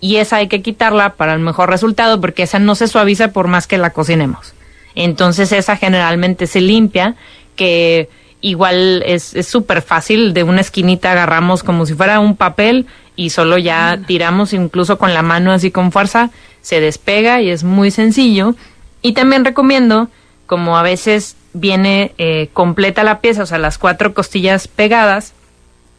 y 0.00 0.16
esa 0.16 0.36
hay 0.36 0.48
que 0.48 0.62
quitarla 0.62 1.14
para 1.14 1.32
el 1.32 1.40
mejor 1.40 1.70
resultado, 1.70 2.20
porque 2.20 2.42
esa 2.42 2.58
no 2.58 2.74
se 2.74 2.88
suaviza 2.88 3.28
por 3.28 3.46
más 3.46 3.66
que 3.66 3.78
la 3.78 3.90
cocinemos. 3.90 4.52
Entonces 4.94 5.52
esa 5.52 5.76
generalmente 5.76 6.46
se 6.46 6.60
limpia, 6.60 7.14
que 7.54 8.08
igual 8.40 9.02
es 9.06 9.34
súper 9.46 9.80
fácil, 9.80 10.34
de 10.34 10.42
una 10.42 10.60
esquinita 10.60 11.12
agarramos 11.12 11.62
como 11.62 11.86
si 11.86 11.94
fuera 11.94 12.20
un 12.20 12.36
papel 12.36 12.86
y 13.14 13.30
solo 13.30 13.58
ya 13.58 13.98
tiramos 14.06 14.52
incluso 14.52 14.98
con 14.98 15.14
la 15.14 15.22
mano 15.22 15.52
así 15.52 15.70
con 15.70 15.90
fuerza 15.90 16.30
se 16.66 16.80
despega 16.80 17.40
y 17.40 17.50
es 17.50 17.62
muy 17.62 17.92
sencillo. 17.92 18.56
Y 19.00 19.12
también 19.12 19.44
recomiendo, 19.44 20.08
como 20.46 20.76
a 20.76 20.82
veces 20.82 21.36
viene 21.52 22.12
eh, 22.18 22.48
completa 22.52 23.04
la 23.04 23.20
pieza, 23.20 23.44
o 23.44 23.46
sea, 23.46 23.58
las 23.58 23.78
cuatro 23.78 24.14
costillas 24.14 24.66
pegadas, 24.66 25.32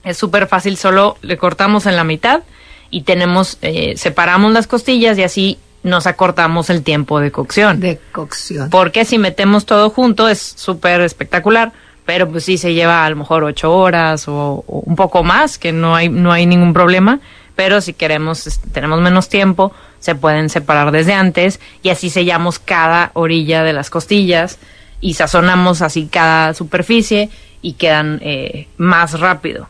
es 0.03 0.17
súper 0.17 0.45
fácil, 0.45 0.75
solo 0.75 1.15
le 1.21 1.37
cortamos 1.37 1.85
en 1.85 1.95
la 1.95 2.03
mitad 2.03 2.41
y 2.89 3.03
tenemos, 3.03 3.57
eh, 3.61 3.93
separamos 3.95 4.51
las 4.51 4.67
costillas 4.67 5.17
y 5.17 5.23
así 5.23 5.57
nos 5.83 6.05
acortamos 6.05 6.69
el 6.69 6.83
tiempo 6.83 7.21
de 7.21 7.31
cocción. 7.31 7.79
De 7.79 7.97
cocción. 8.11 8.69
Porque 8.69 9.05
si 9.05 9.17
metemos 9.17 9.65
todo 9.65 9.89
junto 9.89 10.27
es 10.27 10.41
súper 10.41 10.99
espectacular, 10.99 11.71
pero 12.05 12.29
pues 12.29 12.43
sí 12.43 12.57
se 12.57 12.73
lleva 12.73 13.05
a 13.05 13.09
lo 13.09 13.15
mejor 13.15 13.45
ocho 13.45 13.73
horas 13.73 14.27
o, 14.27 14.65
o, 14.67 14.79
un 14.85 14.97
poco 14.97 15.23
más, 15.23 15.57
que 15.57 15.71
no 15.71 15.95
hay, 15.95 16.09
no 16.09 16.33
hay 16.33 16.45
ningún 16.45 16.73
problema 16.73 17.21
pero 17.57 17.81
si 17.81 17.93
queremos, 17.93 18.61
tenemos 18.71 19.01
menos 19.01 19.29
tiempo, 19.29 19.73
se 19.99 20.15
pueden 20.15 20.49
separar 20.49 20.91
desde 20.91 21.13
antes 21.13 21.59
y 21.83 21.89
así 21.89 22.09
sellamos 22.09 22.59
cada 22.59 23.11
orilla 23.13 23.63
de 23.63 23.73
las 23.73 23.89
costillas 23.89 24.59
y 25.01 25.13
sazonamos 25.13 25.81
así 25.81 26.07
cada 26.07 26.53
superficie 26.53 27.29
y 27.61 27.73
quedan 27.73 28.19
eh, 28.23 28.67
más 28.77 29.19
rápido. 29.19 29.69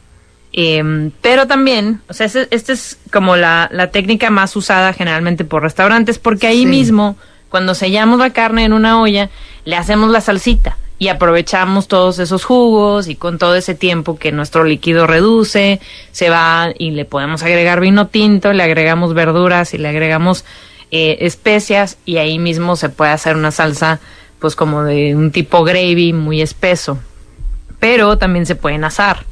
Em, 0.53 1.11
pero 1.21 1.45
también, 1.45 2.01
o 2.09 2.13
sea, 2.13 2.25
esta 2.25 2.73
es 2.73 2.97
como 3.11 3.35
la, 3.35 3.69
la, 3.71 3.91
técnica 3.91 4.29
más 4.29 4.55
usada 4.55 4.93
generalmente 4.93 5.43
por 5.43 5.61
restaurantes 5.61 6.17
porque 6.17 6.47
ahí 6.47 6.65
mismo, 6.65 7.17
cuando 7.49 7.75
sellamos 7.75 8.17
la 8.17 8.31
carne 8.31 8.63
en 8.63 8.73
una 8.73 8.99
olla, 8.99 9.29
le 9.65 9.75
hacemos 9.75 10.09
la 10.09 10.21
salsita 10.21 10.77
y 10.99 11.09
aprovechamos 11.09 11.87
todos 11.87 12.19
esos 12.19 12.43
jugos 12.43 13.07
y 13.07 13.15
con 13.15 13.37
todo 13.37 13.55
ese 13.55 13.75
tiempo 13.75 14.17
que 14.17 14.31
nuestro 14.31 14.63
líquido 14.63 15.05
reduce, 15.05 15.79
se 16.11 16.29
va 16.29 16.69
y 16.77 16.91
le 16.91 17.05
podemos 17.05 17.43
agregar 17.43 17.79
vino 17.79 18.07
tinto, 18.07 18.51
le 18.53 18.63
agregamos 18.63 19.13
verduras 19.13 19.73
y 19.73 19.77
le 19.77 19.89
agregamos 19.89 20.43
eh, 20.89 21.17
especias 21.21 21.97
y 22.05 22.17
ahí 22.17 22.39
mismo 22.39 22.75
se 22.75 22.89
puede 22.89 23.11
hacer 23.11 23.35
una 23.35 23.51
salsa 23.51 23.99
pues 24.39 24.55
como 24.55 24.83
de 24.83 25.15
un 25.15 25.31
tipo 25.31 25.63
gravy 25.63 26.13
muy 26.13 26.41
espeso. 26.41 26.99
Pero 27.79 28.17
también 28.17 28.45
se 28.45 28.55
pueden 28.55 28.83
asar. 28.83 29.25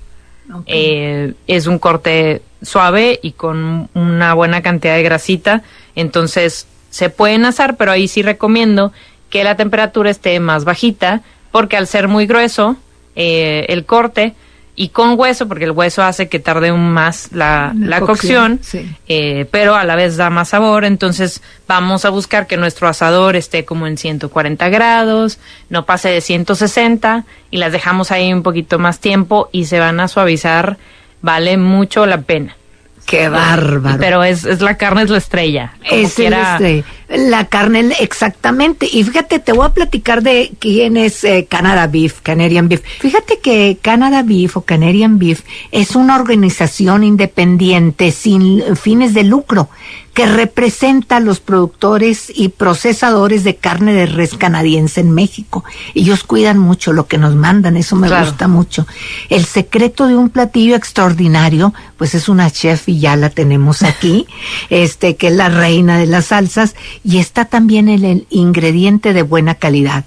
Eh, 0.67 1.33
es 1.47 1.65
un 1.65 1.79
corte 1.79 2.43
suave 2.61 3.19
y 3.23 3.31
con 3.31 3.89
una 3.95 4.33
buena 4.35 4.61
cantidad 4.61 4.95
de 4.95 5.01
grasita, 5.01 5.63
entonces 5.95 6.67
se 6.91 7.09
pueden 7.09 7.45
asar, 7.45 7.77
pero 7.77 7.91
ahí 7.91 8.07
sí 8.07 8.21
recomiendo 8.21 8.93
que 9.29 9.43
la 9.43 9.57
temperatura 9.57 10.11
esté 10.11 10.39
más 10.39 10.63
bajita, 10.63 11.23
porque 11.55 11.77
al 11.77 11.87
ser 11.87 12.09
muy 12.09 12.27
grueso 12.27 12.75
eh, 13.15 13.65
el 13.69 13.85
corte, 13.85 14.35
y 14.75 14.89
con 14.89 15.17
hueso, 15.17 15.47
porque 15.47 15.63
el 15.63 15.71
hueso 15.71 16.03
hace 16.03 16.27
que 16.27 16.37
tarde 16.37 16.73
un 16.73 16.91
más 16.91 17.29
la, 17.31 17.71
la, 17.79 18.01
cocción, 18.01 18.59
eh, 19.07 19.45
pero 19.51 19.73
a 19.75 19.85
la 19.85 19.95
vez 19.95 20.17
da 20.17 20.29
más 20.29 20.49
sabor. 20.49 20.83
Entonces 20.83 21.41
vamos 21.65 22.03
a 22.03 22.09
buscar 22.09 22.45
que 22.45 22.57
nuestro 22.57 22.89
asador 22.89 23.37
esté 23.37 23.63
como 23.63 23.87
en 23.87 23.97
140 23.97 24.67
grados, 24.67 25.39
no 25.69 25.85
pase 25.85 26.09
de 26.09 26.19
160 26.19 27.23
y 27.51 27.55
las 27.55 27.71
dejamos 27.71 28.11
ahí 28.11 28.33
un 28.33 28.43
poquito 28.43 28.77
más 28.77 28.99
tiempo 28.99 29.47
y 29.53 29.67
se 29.67 29.79
van 29.79 30.01
a 30.01 30.09
suavizar. 30.09 30.75
Vale 31.21 31.55
mucho 31.55 32.05
la 32.05 32.19
pena. 32.19 32.57
Qué 33.05 33.29
bárbaro. 33.29 33.97
Pero 33.99 34.23
es, 34.23 34.45
es 34.45 34.61
la 34.61 34.77
carne, 34.77 35.03
es 35.03 35.09
la 35.09 35.17
estrella. 35.19 35.73
Es 35.89 36.17
la, 36.17 36.59
la 37.07 37.45
carne, 37.45 37.93
exactamente. 37.99 38.87
Y 38.91 39.03
fíjate, 39.03 39.37
te 39.37 39.51
voy 39.51 39.67
a 39.67 39.73
platicar 39.73 40.23
de 40.23 40.51
quién 40.59 40.97
es 40.97 41.23
eh, 41.23 41.45
Canada 41.47 41.85
Beef, 41.85 42.21
Canadian 42.21 42.67
Beef. 42.67 42.81
Fíjate 42.99 43.39
que 43.39 43.77
Canada 43.79 44.23
Beef 44.23 44.57
o 44.57 44.61
Canadian 44.61 45.19
Beef 45.19 45.43
es 45.71 45.95
una 45.95 46.15
organización 46.15 47.03
independiente 47.03 48.11
sin 48.11 48.63
fines 48.75 49.13
de 49.13 49.23
lucro 49.23 49.69
que 50.15 50.25
representa 50.25 51.17
a 51.17 51.19
los 51.19 51.41
productores 51.41 52.31
y 52.33 52.47
procesadores 52.47 53.43
de 53.43 53.57
carne 53.57 53.91
de 53.91 54.05
res 54.05 54.35
canadiense 54.35 55.01
en 55.01 55.11
México. 55.11 55.65
Ellos 55.93 56.23
cuidan 56.23 56.57
mucho 56.57 56.93
lo 56.93 57.05
que 57.05 57.17
nos 57.17 57.35
mandan, 57.35 57.75
eso 57.75 57.97
me 57.97 58.07
gusta 58.07 58.47
mucho. 58.47 58.87
El 59.29 59.43
secreto 59.43 60.07
de 60.07 60.15
un 60.15 60.29
platillo 60.29 60.77
extraordinario, 60.77 61.73
pues 61.97 62.15
es 62.15 62.29
una 62.29 62.49
chef 62.49 62.87
y 62.87 62.97
ya 62.99 63.17
la 63.17 63.29
tenemos 63.29 63.83
aquí, 63.83 64.25
este, 64.69 65.17
que 65.17 65.27
es 65.27 65.33
la 65.33 65.49
reina 65.49 65.99
de 65.99 66.05
las 66.05 66.27
salsas, 66.27 66.75
y 67.03 67.17
está 67.17 67.43
también 67.43 67.89
el 67.89 68.25
ingrediente 68.29 69.11
de 69.11 69.21
buena 69.21 69.55
calidad 69.55 70.05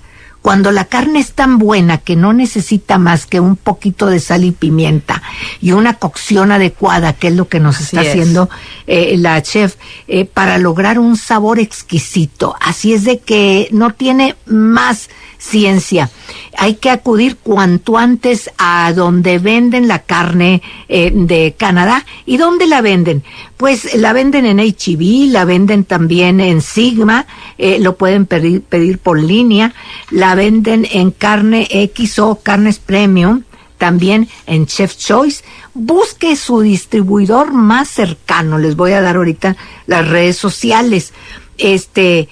cuando 0.49 0.73
la 0.73 0.87
carne 0.87 1.19
es 1.19 1.33
tan 1.33 1.59
buena 1.59 1.99
que 1.99 2.17
no 2.17 2.33
necesita 2.33 2.97
más 2.97 3.27
que 3.27 3.39
un 3.39 3.55
poquito 3.55 4.07
de 4.07 4.19
sal 4.19 4.45
y 4.45 4.51
pimienta 4.51 5.23
y 5.61 5.73
una 5.73 5.99
cocción 5.99 6.53
adecuada, 6.53 7.13
que 7.13 7.29
es 7.29 7.35
lo 7.35 7.49
que 7.49 7.61
nos 7.61 7.83
está 7.83 8.01
haciendo 8.01 8.49
eh, 8.87 9.17
la 9.19 9.43
chef, 9.43 9.75
eh, 10.07 10.25
para 10.25 10.57
lograr 10.57 10.99
un 10.99 11.19
sabor 11.19 11.59
exquisito. 11.59 12.57
Así 12.63 12.95
es 12.95 13.05
de 13.05 13.19
que 13.19 13.69
no 13.73 13.93
tiene 13.93 14.37
más 14.47 15.11
ciencia. 15.37 16.11
Hay 16.57 16.77
que 16.77 16.91
acudir 16.91 17.37
cuanto 17.37 17.99
antes 17.99 18.51
a 18.57 18.93
donde 18.95 19.39
venden 19.39 19.87
la 19.87 20.01
carne 20.01 20.63
eh, 20.89 21.13
de 21.15 21.55
Canadá. 21.59 22.07
¿Y 22.25 22.39
dónde 22.39 22.67
la 22.67 22.81
venden? 22.81 23.23
Pues 23.59 23.95
la 23.95 24.13
venden 24.15 24.47
en 24.47 24.59
HB, 24.59 25.31
la 25.31 25.45
venden 25.45 25.85
también 25.85 26.41
en 26.41 26.63
Sigma, 26.63 27.27
lo 27.59 27.97
pueden 27.97 28.27
pedir, 28.27 28.63
pedir 28.63 28.99
por 28.99 29.21
línea, 29.21 29.75
la 30.11 30.37
venden 30.39 30.87
en 30.93 31.11
carne 31.11 31.67
X 31.69 32.21
o 32.21 32.37
carnes 32.37 32.79
premium, 32.79 33.43
también 33.77 34.29
en 34.47 34.67
Chef 34.67 34.97
Choice. 34.97 35.43
Busque 35.75 36.37
su 36.37 36.61
distribuidor 36.61 37.53
más 37.53 37.89
cercano. 37.89 38.57
Les 38.57 38.77
voy 38.77 38.93
a 38.93 39.01
dar 39.01 39.17
ahorita 39.17 39.57
las 39.87 40.07
redes 40.07 40.37
sociales. 40.37 41.13
Este, 41.59 42.29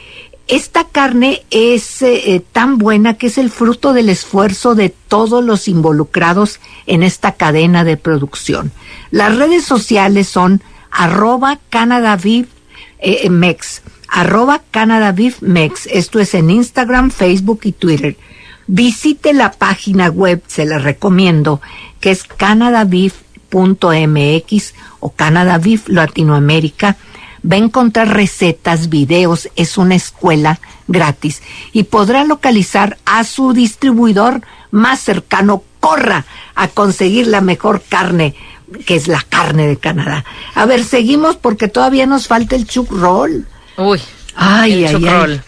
esta 0.46 0.84
carne 0.84 1.42
es 1.50 2.00
eh, 2.02 2.34
eh, 2.34 2.40
tan 2.52 2.78
buena 2.78 3.14
que 3.14 3.26
es 3.26 3.38
el 3.38 3.50
fruto 3.50 3.92
del 3.92 4.08
esfuerzo 4.08 4.76
de 4.76 4.90
todos 4.90 5.42
los 5.42 5.66
involucrados 5.66 6.60
en 6.86 7.02
esta 7.02 7.32
cadena 7.32 7.82
de 7.82 7.96
producción. 7.96 8.70
Las 9.10 9.36
redes 9.36 9.64
sociales 9.64 10.28
son 10.28 10.62
arroba 10.92 11.58
CanadaVivMex, 11.70 12.48
eh, 13.00 13.30
Mex, 13.30 13.82
arroba 14.16 14.62
CanadaVivMex. 14.70 15.86
Esto 15.92 16.20
es 16.20 16.32
en 16.32 16.48
Instagram, 16.48 17.10
Facebook 17.10 17.60
y 17.64 17.72
Twitter. 17.72 18.16
Visite 18.66 19.34
la 19.34 19.52
página 19.52 20.08
web, 20.08 20.42
se 20.46 20.64
la 20.64 20.78
recomiendo, 20.78 21.60
que 22.00 22.12
es 22.12 22.24
canadaviv.mx 22.24 23.14
o 25.00 25.10
Canadaviv 25.10 25.82
Latinoamérica 25.88 26.96
va 27.44 27.56
a 27.56 27.58
encontrar 27.58 28.08
recetas, 28.08 28.88
videos, 28.88 29.50
es 29.54 29.76
una 29.76 29.94
escuela 29.94 30.60
gratis 30.88 31.42
y 31.72 31.84
podrá 31.84 32.24
localizar 32.24 32.96
a 33.04 33.22
su 33.22 33.52
distribuidor 33.52 34.40
más 34.70 35.00
cercano. 35.00 35.62
Corra 35.78 36.24
a 36.56 36.68
conseguir 36.68 37.26
la 37.28 37.42
mejor 37.42 37.82
carne, 37.86 38.34
que 38.86 38.96
es 38.96 39.06
la 39.06 39.20
carne 39.20 39.68
de 39.68 39.76
Canadá. 39.76 40.24
A 40.54 40.64
ver, 40.64 40.82
seguimos 40.82 41.36
porque 41.36 41.68
todavía 41.68 42.06
nos 42.06 42.26
falta 42.26 42.56
el 42.56 42.66
chuck 42.66 42.90
roll. 42.90 43.46
Uy, 43.76 44.00
ay, 44.34 44.84
el 44.84 44.96
ay, 44.96 45.04
roll. 45.04 45.42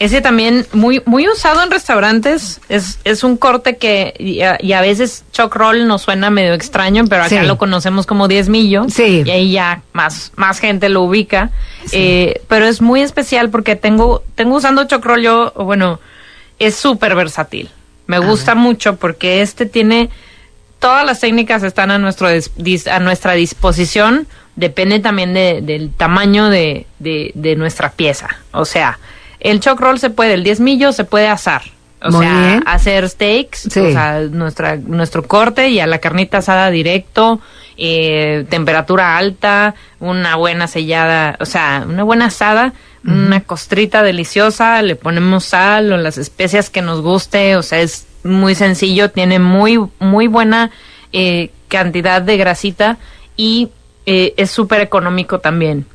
Ese 0.00 0.20
también 0.20 0.66
muy 0.72 1.02
muy 1.06 1.28
usado 1.28 1.62
en 1.62 1.70
restaurantes. 1.70 2.60
Es, 2.68 2.98
es 3.04 3.22
un 3.22 3.36
corte 3.36 3.76
que 3.76 4.14
y 4.18 4.72
a, 4.72 4.80
veces 4.80 5.24
choc 5.32 5.54
roll 5.54 5.86
nos 5.86 6.02
suena 6.02 6.30
medio 6.30 6.52
extraño, 6.52 7.04
pero 7.08 7.22
acá 7.22 7.42
lo 7.44 7.58
conocemos 7.58 8.04
como 8.04 8.26
diezmillo. 8.26 8.86
Sí. 8.88 9.22
Y 9.24 9.30
ahí 9.30 9.52
ya 9.52 9.82
más, 9.92 10.32
más 10.34 10.58
gente 10.58 10.88
lo 10.88 11.02
ubica. 11.02 11.50
Eh, 11.92 12.42
pero 12.48 12.66
es 12.66 12.82
muy 12.82 13.02
especial 13.02 13.50
porque 13.50 13.76
tengo, 13.76 14.24
tengo 14.34 14.56
usando 14.56 14.84
choc 14.84 15.04
roll 15.04 15.22
yo, 15.22 15.52
bueno, 15.56 16.00
es 16.58 16.74
súper 16.74 17.14
versátil. 17.14 17.70
Me 18.06 18.18
gusta 18.18 18.54
mucho 18.54 18.96
porque 18.96 19.40
este 19.42 19.64
tiene 19.64 20.10
todas 20.78 21.06
las 21.06 21.20
técnicas 21.20 21.62
están 21.62 21.90
a 21.90 21.98
nuestro 21.98 22.28
a 22.28 22.98
nuestra 22.98 23.32
disposición. 23.32 24.26
Depende 24.56 25.00
también 25.00 25.34
de, 25.34 25.60
del 25.62 25.90
tamaño 25.90 26.48
de, 26.48 26.86
de, 26.98 27.32
de 27.34 27.56
nuestra 27.56 27.90
pieza. 27.90 28.28
O 28.52 28.64
sea, 28.64 28.98
el 29.40 29.60
choc 29.60 29.80
roll 29.80 29.98
se 29.98 30.10
puede, 30.10 30.34
el 30.34 30.44
diezmillo 30.44 30.92
se 30.92 31.04
puede 31.04 31.28
asar. 31.28 31.62
O 32.06 32.12
sea, 32.12 32.58
hacer 32.66 33.08
steaks, 33.08 33.66
o 33.66 33.70
sea, 33.70 34.20
nuestra, 34.30 34.76
nuestro 34.76 35.22
corte 35.22 35.70
y 35.70 35.80
a 35.80 35.86
la 35.86 36.00
carnita 36.00 36.38
asada 36.38 36.70
directo, 36.70 37.40
eh, 37.78 38.44
temperatura 38.50 39.16
alta, 39.16 39.74
una 40.00 40.36
buena 40.36 40.66
sellada, 40.66 41.38
o 41.40 41.46
sea, 41.46 41.84
una 41.88 42.02
buena 42.02 42.26
asada, 42.26 42.74
una 43.06 43.40
costrita 43.40 44.02
deliciosa, 44.02 44.82
le 44.82 44.96
ponemos 44.96 45.44
sal 45.44 45.92
o 45.92 45.96
las 45.96 46.18
especias 46.18 46.68
que 46.68 46.82
nos 46.82 47.00
guste, 47.00 47.56
o 47.56 47.62
sea, 47.62 47.80
es 47.80 48.06
muy 48.22 48.54
sencillo, 48.54 49.10
tiene 49.10 49.38
muy, 49.38 49.78
muy 49.98 50.26
buena 50.26 50.70
eh, 51.12 51.52
cantidad 51.68 52.20
de 52.20 52.36
grasita 52.36 52.98
y 53.34 53.70
eh, 54.06 54.34
es 54.36 54.50
súper 54.50 54.80
económico 54.80 55.38
también. 55.40 55.86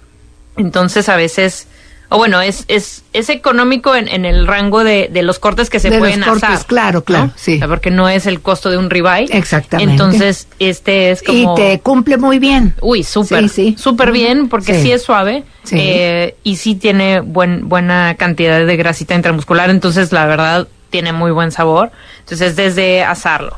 Entonces, 0.58 1.10
a 1.10 1.16
veces 1.16 1.68
o 2.12 2.18
bueno, 2.18 2.42
es, 2.42 2.66
es, 2.68 3.04
es 3.14 3.30
económico 3.30 3.96
en, 3.96 4.08
en 4.08 4.26
el 4.26 4.48
rango 4.48 4.84
de, 4.84 5.10
de, 5.14 5.22
los 5.22 5.38
cortes 5.38 5.70
que 5.70 5.80
se 5.80 5.92
de 5.92 6.00
pueden 6.00 6.22
los 6.22 6.40
cortes, 6.40 6.64
Claro, 6.64 7.04
claro, 7.04 7.32
sí. 7.36 7.60
Porque 7.68 7.92
no 7.92 8.10
es 8.10 8.26
el 8.26 8.42
costo 8.42 8.72
de 8.72 8.78
un 8.78 8.90
ribeye. 8.90 9.30
Exactamente. 9.38 9.92
Entonces, 9.92 10.48
este 10.58 11.12
es 11.12 11.22
como... 11.22 11.54
Y 11.54 11.56
te 11.56 11.80
cumple 11.82 12.18
muy 12.18 12.40
bien. 12.40 12.74
Uy, 12.82 13.04
súper, 13.04 13.48
sí, 13.48 13.76
súper 13.78 14.12
bien, 14.12 14.50
porque 14.50 14.82
sí. 14.82 14.92
es 14.92 15.04
suave 15.04 15.44
eh, 15.72 16.36
y 16.44 16.56
sí 16.56 16.74
tiene 16.74 17.20
buen, 17.20 17.70
buena 17.70 18.16
cantidad 18.18 18.66
de 18.66 18.76
grasita 18.76 19.14
intramuscular, 19.14 19.70
entonces 19.70 20.12
la 20.12 20.26
verdad 20.26 20.68
tiene 20.90 21.14
muy 21.14 21.30
buen 21.30 21.52
sabor. 21.52 21.92
Entonces, 22.22 22.56
desde 22.56 23.04
asarlo. 23.04 23.56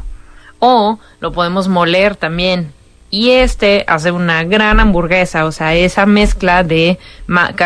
O 0.60 1.00
lo 1.22 1.32
podemos 1.32 1.70
moler 1.70 2.18
también 2.18 2.74
y 3.12 3.32
este 3.32 3.84
hace 3.88 4.12
una 4.12 4.46
gran 4.46 4.80
hamburguesa, 4.80 5.46
o 5.46 5.52
sea, 5.52 5.76
esa 5.76 6.06
mezcla 6.06 6.64
de 6.64 6.98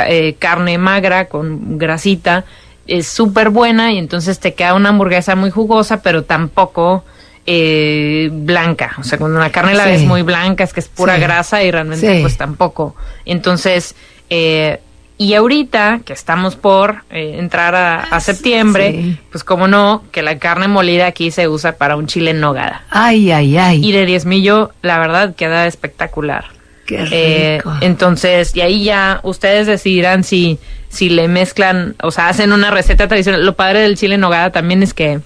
eh, 0.07 0.35
carne 0.39 0.77
magra 0.79 1.29
con 1.29 1.77
grasita 1.77 2.45
es 2.87 3.07
súper 3.07 3.51
buena 3.51 3.93
y 3.93 3.99
entonces 3.99 4.39
te 4.39 4.55
queda 4.55 4.73
una 4.73 4.89
hamburguesa 4.89 5.35
muy 5.35 5.51
jugosa, 5.51 6.01
pero 6.01 6.23
tampoco 6.23 7.03
eh, 7.45 8.29
blanca. 8.31 8.95
O 8.99 9.03
sea, 9.03 9.19
cuando 9.19 9.39
la 9.39 9.51
carne 9.51 9.75
la 9.75 9.85
ves 9.85 10.01
muy 10.01 10.23
blanca 10.23 10.63
es 10.63 10.73
que 10.73 10.79
es 10.79 10.87
pura 10.87 11.17
grasa 11.17 11.63
y 11.63 11.71
realmente 11.71 12.21
pues 12.21 12.37
tampoco. 12.37 12.95
Entonces, 13.23 13.95
eh, 14.29 14.81
y 15.17 15.33
ahorita 15.33 16.01
que 16.03 16.13
estamos 16.13 16.55
por 16.55 17.03
eh, 17.09 17.35
entrar 17.39 17.75
a, 17.75 18.19
septiembre, 18.19 19.17
pues 19.31 19.43
como 19.43 19.67
no, 19.67 20.03
que 20.11 20.21
la 20.21 20.39
carne 20.39 20.67
molida 20.67 21.07
aquí 21.07 21.31
se 21.31 21.47
usa 21.47 21.77
para 21.77 21.95
un 21.95 22.07
chile 22.07 22.31
en 22.31 22.41
nogada. 22.41 22.83
Ay, 22.89 23.31
ay, 23.31 23.57
ay. 23.57 23.85
Y 23.85 23.91
de 23.91 24.05
diezmillo, 24.05 24.71
la 24.81 24.99
verdad, 24.99 25.35
queda 25.35 25.67
espectacular. 25.67 26.45
Qué 26.85 27.07
eh, 27.11 27.57
rico. 27.57 27.73
entonces, 27.81 28.55
y 28.55 28.61
ahí 28.61 28.83
ya 28.83 29.21
ustedes 29.23 29.67
decidirán 29.67 30.23
si, 30.23 30.59
si 30.89 31.09
le 31.09 31.27
mezclan, 31.27 31.95
o 32.03 32.11
sea, 32.11 32.27
hacen 32.27 32.51
una 32.51 32.69
receta 32.69 33.07
tradicional. 33.07 33.45
Lo 33.45 33.55
padre 33.55 33.79
del 33.79 33.97
chile 33.97 34.15
en 34.15 34.21
nogada 34.21 34.51
también 34.51 34.83
es 34.83 34.93
que 34.93 35.21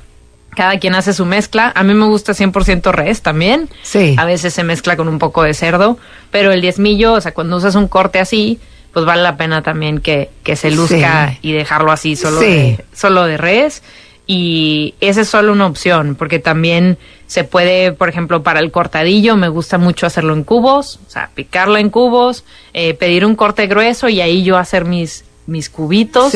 cada 0.56 0.78
quien 0.78 0.96
hace 0.96 1.14
su 1.14 1.26
mezcla. 1.26 1.72
A 1.76 1.84
mí 1.84 1.94
me 1.94 2.06
gusta 2.06 2.34
100% 2.34 2.92
res 2.92 3.22
también. 3.22 3.70
Sí. 3.82 4.16
A 4.18 4.26
veces 4.26 4.54
se 4.54 4.64
mezcla 4.64 4.96
con 4.96 5.08
un 5.08 5.20
poco 5.20 5.44
de 5.44 5.54
cerdo, 5.54 5.98
pero 6.32 6.52
el 6.52 6.62
diezmillo, 6.62 7.14
o 7.14 7.22
sea, 7.22 7.34
cuando 7.34 7.58
usas 7.58 7.76
un 7.76 7.88
corte 7.88 8.20
así, 8.20 8.60
pues 9.00 9.06
vale 9.06 9.24
la 9.24 9.38
pena 9.38 9.62
también 9.62 10.00
que, 10.00 10.30
que 10.44 10.58
se 10.58 10.72
luzca 10.72 11.38
y 11.42 11.54
dejarlo 11.54 11.94
así 11.94 12.18
solo, 12.18 12.42
de, 12.42 12.84
solo 12.94 13.24
de 13.26 13.38
res. 13.38 13.82
Y 14.28 14.94
esa 15.00 15.22
es 15.22 15.30
solo 15.30 15.54
una 15.54 15.68
opción, 15.68 16.16
porque 16.16 16.38
también 16.38 16.98
se 17.28 17.46
puede, 17.46 17.94
por 17.94 18.10
ejemplo, 18.10 18.44
para 18.44 18.60
el 18.60 18.72
cortadillo, 18.72 19.38
me 19.38 19.48
gusta 19.48 19.78
mucho 19.78 20.06
hacerlo 20.06 20.34
en 20.34 20.44
cubos, 20.44 21.00
o 21.08 21.10
sea, 21.10 21.30
picarlo 21.34 21.78
en 21.78 21.90
cubos, 21.90 22.44
eh, 22.74 22.94
pedir 22.94 23.26
un 23.26 23.36
corte 23.36 23.68
grueso 23.68 24.10
y 24.10 24.20
ahí 24.20 24.44
yo 24.44 24.58
hacer 24.58 24.84
mis, 24.84 25.24
mis 25.48 25.70
cubitos 25.70 26.34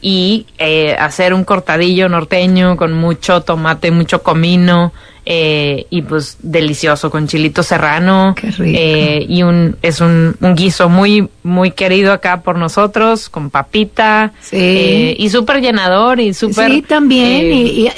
y 0.00 0.46
eh, 0.56 0.96
hacer 0.98 1.34
un 1.34 1.44
cortadillo 1.44 2.08
norteño 2.08 2.78
con 2.78 2.94
mucho 2.94 3.42
tomate, 3.42 3.90
mucho 3.90 4.22
comino, 4.22 4.92
eh, 5.28 5.86
y 5.90 6.02
pues 6.02 6.36
delicioso 6.40 7.10
con 7.10 7.26
chilito 7.26 7.64
serrano 7.64 8.32
Qué 8.36 8.48
rico. 8.52 8.78
Eh, 8.80 9.26
y 9.28 9.42
un 9.42 9.76
es 9.82 10.00
un, 10.00 10.36
un, 10.40 10.54
guiso 10.54 10.88
muy 10.88 11.28
muy 11.42 11.72
querido 11.72 12.12
acá 12.12 12.42
por 12.42 12.56
nosotros 12.56 13.28
con 13.28 13.50
papita 13.50 14.32
sí. 14.40 14.56
eh, 14.56 15.16
y 15.18 15.28
súper 15.28 15.60
llenador 15.60 16.20
y 16.20 16.32
súper 16.32 16.70
sí 16.70 16.82
también 16.82 17.52
y, 17.52 17.88
y, 17.88 17.92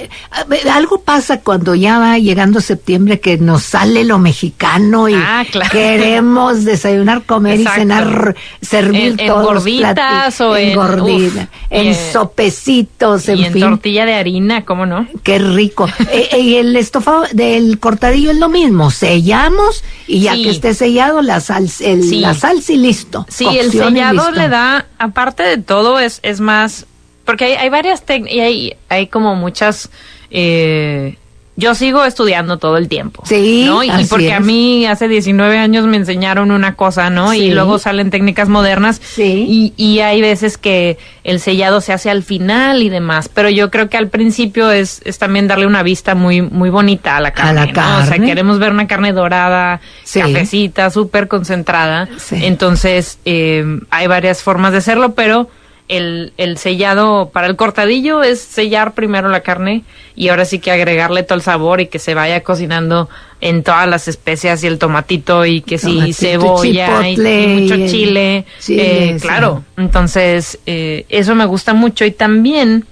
algo 0.70 1.02
pasa 1.02 1.42
cuando 1.42 1.74
ya 1.74 1.98
va 1.98 2.18
llegando 2.18 2.62
septiembre 2.62 3.20
que 3.20 3.36
nos 3.36 3.62
sale 3.62 4.04
lo 4.04 4.18
mexicano 4.18 5.06
y 5.10 5.14
ah, 5.14 5.44
claro. 5.50 5.70
queremos 5.70 6.64
desayunar 6.64 7.24
comer 7.24 7.60
Exacto. 7.60 7.76
y 7.76 7.82
cenar 7.82 8.36
servir 8.62 9.16
en, 9.18 9.26
todos 9.26 9.40
en 9.40 9.54
gorditas 9.54 10.40
o 10.40 10.56
en, 10.56 10.70
en 10.70 10.76
gordita, 10.76 11.42
uf, 11.42 11.48
en 11.68 11.94
sopecitos 11.94 13.28
en, 13.28 13.36
y 13.36 13.44
en 13.44 13.52
fin 13.52 13.62
tortilla 13.62 14.06
de 14.06 14.14
harina 14.14 14.64
cómo 14.64 14.86
no 14.86 15.06
qué 15.22 15.38
rico 15.38 15.86
eh, 16.10 16.38
y 16.40 16.54
el 16.54 16.74
estofado 16.74 17.17
del 17.32 17.78
cortadillo 17.78 18.30
es 18.30 18.36
lo 18.38 18.48
mismo, 18.48 18.90
sellamos 18.90 19.82
y 20.06 20.20
ya 20.20 20.34
Sí. 20.34 20.42
que 20.44 20.50
esté 20.50 20.74
sellado 20.74 21.22
la 21.22 21.40
sal, 21.40 21.68
el, 21.80 22.02
Sí. 22.02 22.20
la 22.20 22.34
salsa 22.34 22.72
y 22.72 22.76
listo. 22.78 23.26
Sí, 23.28 23.46
el 23.46 23.70
sellado 23.72 24.30
le 24.30 24.48
da, 24.48 24.86
aparte 24.98 25.42
de 25.42 25.58
todo, 25.58 25.98
es, 25.98 26.20
es 26.22 26.40
más, 26.40 26.86
porque 27.24 27.44
hay, 27.46 27.52
hay 27.54 27.68
varias 27.68 28.02
técnicas, 28.04 28.34
y 28.36 28.40
hay, 28.40 28.76
hay 28.88 29.06
como 29.08 29.34
muchas, 29.34 29.90
eh, 30.30 31.16
yo 31.58 31.74
sigo 31.74 32.04
estudiando 32.04 32.56
todo 32.58 32.76
el 32.76 32.86
tiempo. 32.86 33.24
Sí, 33.26 33.64
¿no? 33.66 33.82
Y 33.82 33.90
así 33.90 34.04
porque 34.04 34.32
a 34.32 34.38
mí 34.38 34.86
hace 34.86 35.08
19 35.08 35.58
años 35.58 35.86
me 35.86 35.96
enseñaron 35.96 36.52
una 36.52 36.76
cosa, 36.76 37.10
¿no? 37.10 37.32
Sí. 37.32 37.38
Y 37.46 37.50
luego 37.50 37.80
salen 37.80 38.10
técnicas 38.10 38.48
modernas. 38.48 39.02
Sí. 39.04 39.44
Y, 39.48 39.72
y 39.76 39.98
hay 39.98 40.20
veces 40.20 40.56
que 40.56 40.98
el 41.24 41.40
sellado 41.40 41.80
se 41.80 41.92
hace 41.92 42.10
al 42.10 42.22
final 42.22 42.80
y 42.80 42.90
demás. 42.90 43.28
Pero 43.28 43.50
yo 43.50 43.72
creo 43.72 43.88
que 43.88 43.96
al 43.96 44.06
principio 44.08 44.70
es, 44.70 45.00
es 45.04 45.18
también 45.18 45.48
darle 45.48 45.66
una 45.66 45.82
vista 45.82 46.14
muy, 46.14 46.42
muy 46.42 46.70
bonita 46.70 47.16
a 47.16 47.20
la 47.20 47.32
carne. 47.32 47.54
la 47.54 47.66
¿no? 47.66 47.70
O 47.70 48.02
sea, 48.02 48.10
carne. 48.10 48.26
queremos 48.28 48.60
ver 48.60 48.70
una 48.70 48.86
carne 48.86 49.12
dorada, 49.12 49.80
Sí. 50.04 50.20
cafecita, 50.20 50.90
súper 50.90 51.26
concentrada. 51.26 52.08
Sí. 52.18 52.36
Entonces, 52.44 53.18
eh, 53.24 53.64
hay 53.90 54.06
varias 54.06 54.44
formas 54.44 54.70
de 54.70 54.78
hacerlo, 54.78 55.14
pero 55.14 55.50
el, 55.88 56.32
el 56.36 56.58
sellado 56.58 57.30
para 57.32 57.46
el 57.46 57.56
cortadillo 57.56 58.22
es 58.22 58.40
sellar 58.40 58.92
primero 58.94 59.28
la 59.28 59.40
carne 59.40 59.84
y 60.14 60.28
ahora 60.28 60.44
sí 60.44 60.58
que 60.58 60.70
agregarle 60.70 61.22
todo 61.22 61.36
el 61.36 61.42
sabor 61.42 61.80
y 61.80 61.86
que 61.86 61.98
se 61.98 62.14
vaya 62.14 62.42
cocinando 62.42 63.08
en 63.40 63.62
todas 63.62 63.88
las 63.88 64.08
especias 64.08 64.62
y 64.64 64.66
el 64.66 64.78
tomatito 64.78 65.46
y 65.46 65.60
que 65.62 65.78
sí, 65.78 65.94
Tomatito, 65.94 66.16
cebolla 66.18 67.08
y, 67.08 67.16
mucho 67.16 67.76
chile. 67.88 68.36
eh, 68.68 69.14
sí. 69.14 69.16
claro, 69.20 69.64
entonces 69.76 70.58
eh, 70.66 71.06
eso 71.08 71.34
me 71.34 71.46
gusta 71.46 71.72
mucho 71.74 72.04
y 72.04 72.10
también 72.10 72.84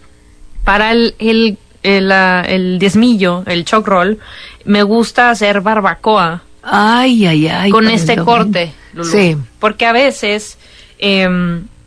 para 0.65 0.93
el, 0.93 1.15
el, 1.19 1.59
el, 1.83 2.11
el 2.13 2.79
diezmillo, 2.79 3.43
el 3.47 3.65
choc 3.65 3.87
roll, 3.87 4.19
me 4.65 4.83
gusta 4.83 5.31
hacer 5.31 5.61
barbacoa 5.61 6.43
Ay, 6.63 7.27
ay, 7.27 7.47
ay. 7.49 7.71
con 7.71 7.89
este 7.89 8.17
corte, 8.17 8.73
Lulú. 8.93 9.09
Sí. 9.11 9.37
Porque 9.61 9.87
a 9.87 9.93
veces, 9.93 10.59
eh, 10.99 11.29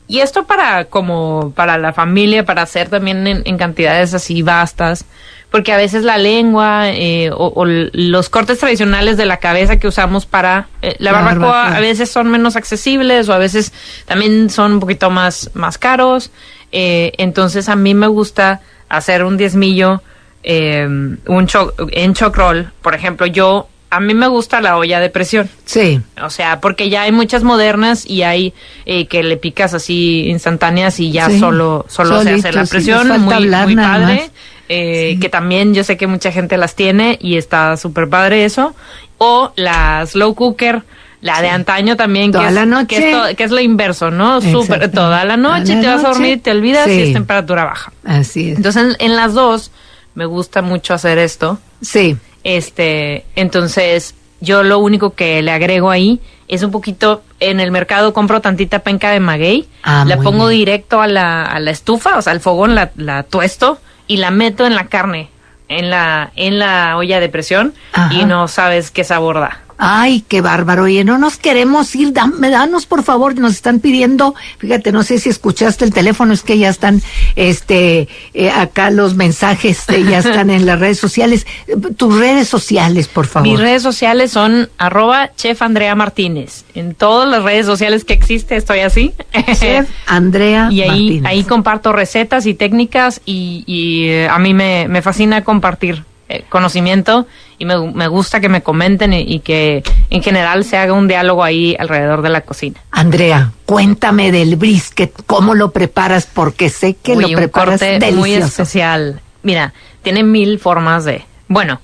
y 0.09 0.19
esto 0.19 0.43
para 0.45 0.85
como 0.85 1.53
para 1.55 1.77
la 1.77 1.93
familia, 1.93 2.43
para 2.43 2.63
hacer 2.63 2.89
también 2.89 3.25
en, 3.27 3.43
en 3.45 3.57
cantidades 3.57 4.13
así 4.13 4.41
vastas, 4.41 5.05
porque 5.51 5.71
a 5.71 5.77
veces 5.77 6.03
la 6.03 6.17
lengua 6.17 6.89
eh, 6.89 7.29
o, 7.33 7.63
los 7.65 8.29
cortes 8.29 8.59
tradicionales 8.59 9.15
de 9.17 9.25
la 9.25 9.37
cabeza 9.37 9.77
que 9.79 9.87
usamos 9.87 10.25
para 10.25 10.67
eh, 10.81 10.95
la, 10.99 11.11
La 11.11 11.21
barbacoa, 11.21 11.47
barbacoa. 11.51 11.77
a 11.77 11.79
veces 11.79 12.11
son 12.11 12.29
menos 12.29 12.55
accesibles 12.57 13.29
o 13.29 13.33
a 13.33 13.37
veces 13.37 13.71
también 14.05 14.49
son 14.49 14.73
un 14.73 14.79
poquito 14.81 15.09
más, 15.09 15.49
más 15.53 15.77
caros. 15.77 16.31
Eh, 16.71 17.13
entonces 17.17 17.69
a 17.69 17.75
mí 17.75 17.93
me 17.93 18.07
gusta 18.07 18.59
hacer 18.89 19.23
un 19.23 19.37
diezmillo 19.37 20.01
eh, 20.43 20.85
un 20.87 21.47
cho- 21.47 21.73
en 21.91 22.13
choc 22.13 22.35
roll. 22.35 22.71
Por 22.81 22.93
ejemplo, 22.95 23.25
yo, 23.25 23.67
a 23.91 23.99
mí 23.99 24.13
me 24.13 24.27
gusta 24.27 24.61
la 24.61 24.77
olla 24.77 24.99
de 24.99 25.09
presión. 25.09 25.49
Sí. 25.65 25.99
O 26.21 26.29
sea, 26.29 26.59
porque 26.61 26.89
ya 26.89 27.01
hay 27.03 27.11
muchas 27.11 27.43
modernas 27.43 28.05
y 28.05 28.21
hay 28.23 28.53
eh, 28.85 29.07
que 29.07 29.23
le 29.23 29.35
picas 29.37 29.73
así 29.73 30.27
instantáneas 30.29 30.99
y 30.99 31.11
ya 31.11 31.27
Sí. 31.29 31.39
solo 31.39 31.85
solo 31.89 32.21
se 32.21 32.31
hace 32.35 32.51
la 32.51 32.65
sí, 32.65 32.71
presión, 32.71 33.07
muy, 33.21 33.75
padre. 33.75 34.29
eh, 34.69 35.11
Sí. 35.13 35.19
Que 35.19 35.29
también 35.29 35.73
yo 35.73 35.83
sé 35.83 35.97
que 35.97 36.05
mucha 36.07 36.31
gente 36.31 36.55
las 36.57 36.75
tiene 36.75 37.17
y 37.19 37.37
está 37.37 37.75
súper 37.77 38.07
padre 38.09 38.45
eso. 38.45 38.75
O 39.17 39.51
la 39.55 40.05
slow 40.05 40.35
cooker, 40.35 40.83
la 41.21 41.41
de 41.41 41.49
antaño 41.49 41.97
también, 41.97 42.31
Toda 42.31 42.43
que, 42.43 42.49
es, 42.49 42.53
la 42.55 42.65
noche. 42.65 42.87
que, 42.95 43.09
es 43.11 43.17
to- 43.31 43.35
que 43.35 43.43
es 43.43 43.51
lo 43.51 43.59
inverso, 43.59 44.11
¿no? 44.11 44.37
Exacto. 44.41 44.91
toda 44.91 45.25
la 45.25 45.35
noche, 45.35 45.73
Toda 45.73 45.75
la 45.75 45.81
te 45.81 45.87
vas 45.87 46.05
a 46.05 46.09
dormir, 46.09 46.41
te 46.43 46.51
olvidas 46.51 46.87
y 46.87 47.01
es 47.01 47.13
temperatura 47.13 47.65
baja. 47.65 47.91
Así 48.05 48.51
es. 48.51 48.57
Entonces, 48.57 48.95
en, 48.99 49.07
en 49.11 49.15
las 49.15 49.33
dos 49.33 49.71
me 50.15 50.25
gusta 50.25 50.61
mucho 50.61 50.93
hacer 50.93 51.17
esto. 51.17 51.57
Sí. 51.81 52.15
Este, 52.43 53.25
entonces, 53.35 54.15
yo 54.39 54.63
lo 54.63 54.79
único 54.79 55.13
que 55.13 55.41
le 55.41 55.51
agrego 55.51 55.91
ahí 55.91 56.19
es 56.47 56.63
un 56.63 56.71
poquito, 56.71 57.21
en 57.39 57.59
el 57.59 57.71
mercado 57.71 58.13
compro 58.13 58.41
tantita 58.41 58.79
penca 58.79 59.11
de 59.11 59.19
maguey, 59.19 59.67
Ah, 59.83 60.03
la 60.07 60.17
pongo 60.17 60.47
bien. 60.47 60.59
directo 60.59 61.01
a 61.01 61.07
la, 61.07 61.43
a 61.45 61.59
la 61.59 61.71
estufa, 61.71 62.17
o 62.17 62.21
sea, 62.21 62.33
al 62.33 62.39
fogón, 62.39 62.73
la, 62.75 62.91
la 62.95 63.23
tuesto 63.23 63.77
y 64.07 64.17
la 64.17 64.31
meto 64.31 64.65
en 64.65 64.73
la 64.75 64.87
carne, 64.87 65.29
en 65.67 65.89
la, 65.89 66.31
en 66.35 66.57
la 66.57 66.97
olla 66.97 67.19
de 67.19 67.29
presión 67.29 67.73
Ajá. 67.93 68.13
y 68.13 68.25
no 68.25 68.47
sabes 68.47 68.89
qué 68.91 69.03
sabor 69.03 69.39
da. 69.39 69.59
Ay, 69.81 70.25
qué 70.27 70.41
bárbaro. 70.41 70.83
Oye, 70.83 71.05
no 71.05 71.17
nos 71.17 71.37
queremos 71.37 71.95
ir. 71.95 72.11
Dame, 72.11 72.49
danos, 72.49 72.85
por 72.85 73.01
favor. 73.01 73.39
Nos 73.39 73.53
están 73.53 73.79
pidiendo. 73.79 74.35
Fíjate, 74.57 74.91
no 74.91 75.03
sé 75.03 75.19
si 75.19 75.29
escuchaste 75.29 75.85
el 75.85 75.93
teléfono. 75.93 76.33
Es 76.33 76.43
que 76.43 76.57
ya 76.57 76.67
están, 76.67 77.01
este, 77.37 78.09
eh, 78.33 78.51
acá 78.51 78.91
los 78.91 79.15
mensajes 79.15 79.87
eh, 79.87 80.03
ya 80.03 80.19
están 80.19 80.49
en 80.49 80.65
las 80.65 80.81
redes 80.81 80.99
sociales. 80.99 81.47
Tus 81.95 82.19
redes 82.19 82.49
sociales, 82.49 83.07
por 83.07 83.25
favor. 83.25 83.47
Mis 83.47 83.57
redes 83.57 83.81
sociales 83.81 84.31
son 84.31 84.69
arroba 84.77 85.33
chef 85.35 85.61
Andrea 85.61 85.95
Martínez. 85.95 86.65
En 86.75 86.93
todas 86.93 87.29
las 87.29 87.43
redes 87.43 87.65
sociales 87.65 88.03
que 88.03 88.13
existe 88.13 88.57
estoy 88.57 88.79
así. 88.81 89.13
Chef 89.57 89.89
Andrea 90.07 90.67
Y 90.71 90.81
ahí, 90.81 90.89
Martínez. 90.89 91.25
ahí 91.25 91.43
comparto 91.45 91.93
recetas 91.93 92.45
y 92.45 92.53
técnicas 92.53 93.21
y, 93.25 93.63
y, 93.65 94.09
eh, 94.09 94.27
a 94.27 94.39
mí 94.39 94.53
me, 94.53 94.89
me 94.89 95.01
fascina 95.01 95.45
compartir 95.45 96.03
eh, 96.29 96.45
conocimiento 96.47 97.27
y 97.57 97.65
me, 97.65 97.77
me 97.91 98.07
gusta 98.07 98.39
que 98.39 98.47
me 98.47 98.61
comenten 98.63 99.11
y, 99.11 99.21
y 99.21 99.39
que 99.39 99.83
en 100.09 100.23
general 100.23 100.63
se 100.63 100.77
haga 100.77 100.93
un 100.93 101.07
diálogo 101.07 101.43
ahí 101.43 101.75
alrededor 101.77 102.21
de 102.21 102.29
la 102.29 102.41
cocina. 102.41 102.79
Andrea, 102.91 103.51
cuéntame 103.65 104.31
del 104.31 104.55
brisket, 104.55 105.11
cómo 105.25 105.55
lo 105.55 105.71
preparas, 105.71 106.27
porque 106.31 106.69
sé 106.69 106.93
que 106.93 107.13
Uy, 107.13 107.23
lo 107.23 107.27
un 107.29 107.35
preparas 107.35 107.79
corte 107.79 107.99
delicioso. 107.99 108.19
muy 108.19 108.33
especial. 108.33 109.21
Mira, 109.43 109.73
tiene 110.01 110.23
mil 110.23 110.59
formas 110.59 111.03
de... 111.03 111.25
Bueno, 111.47 111.81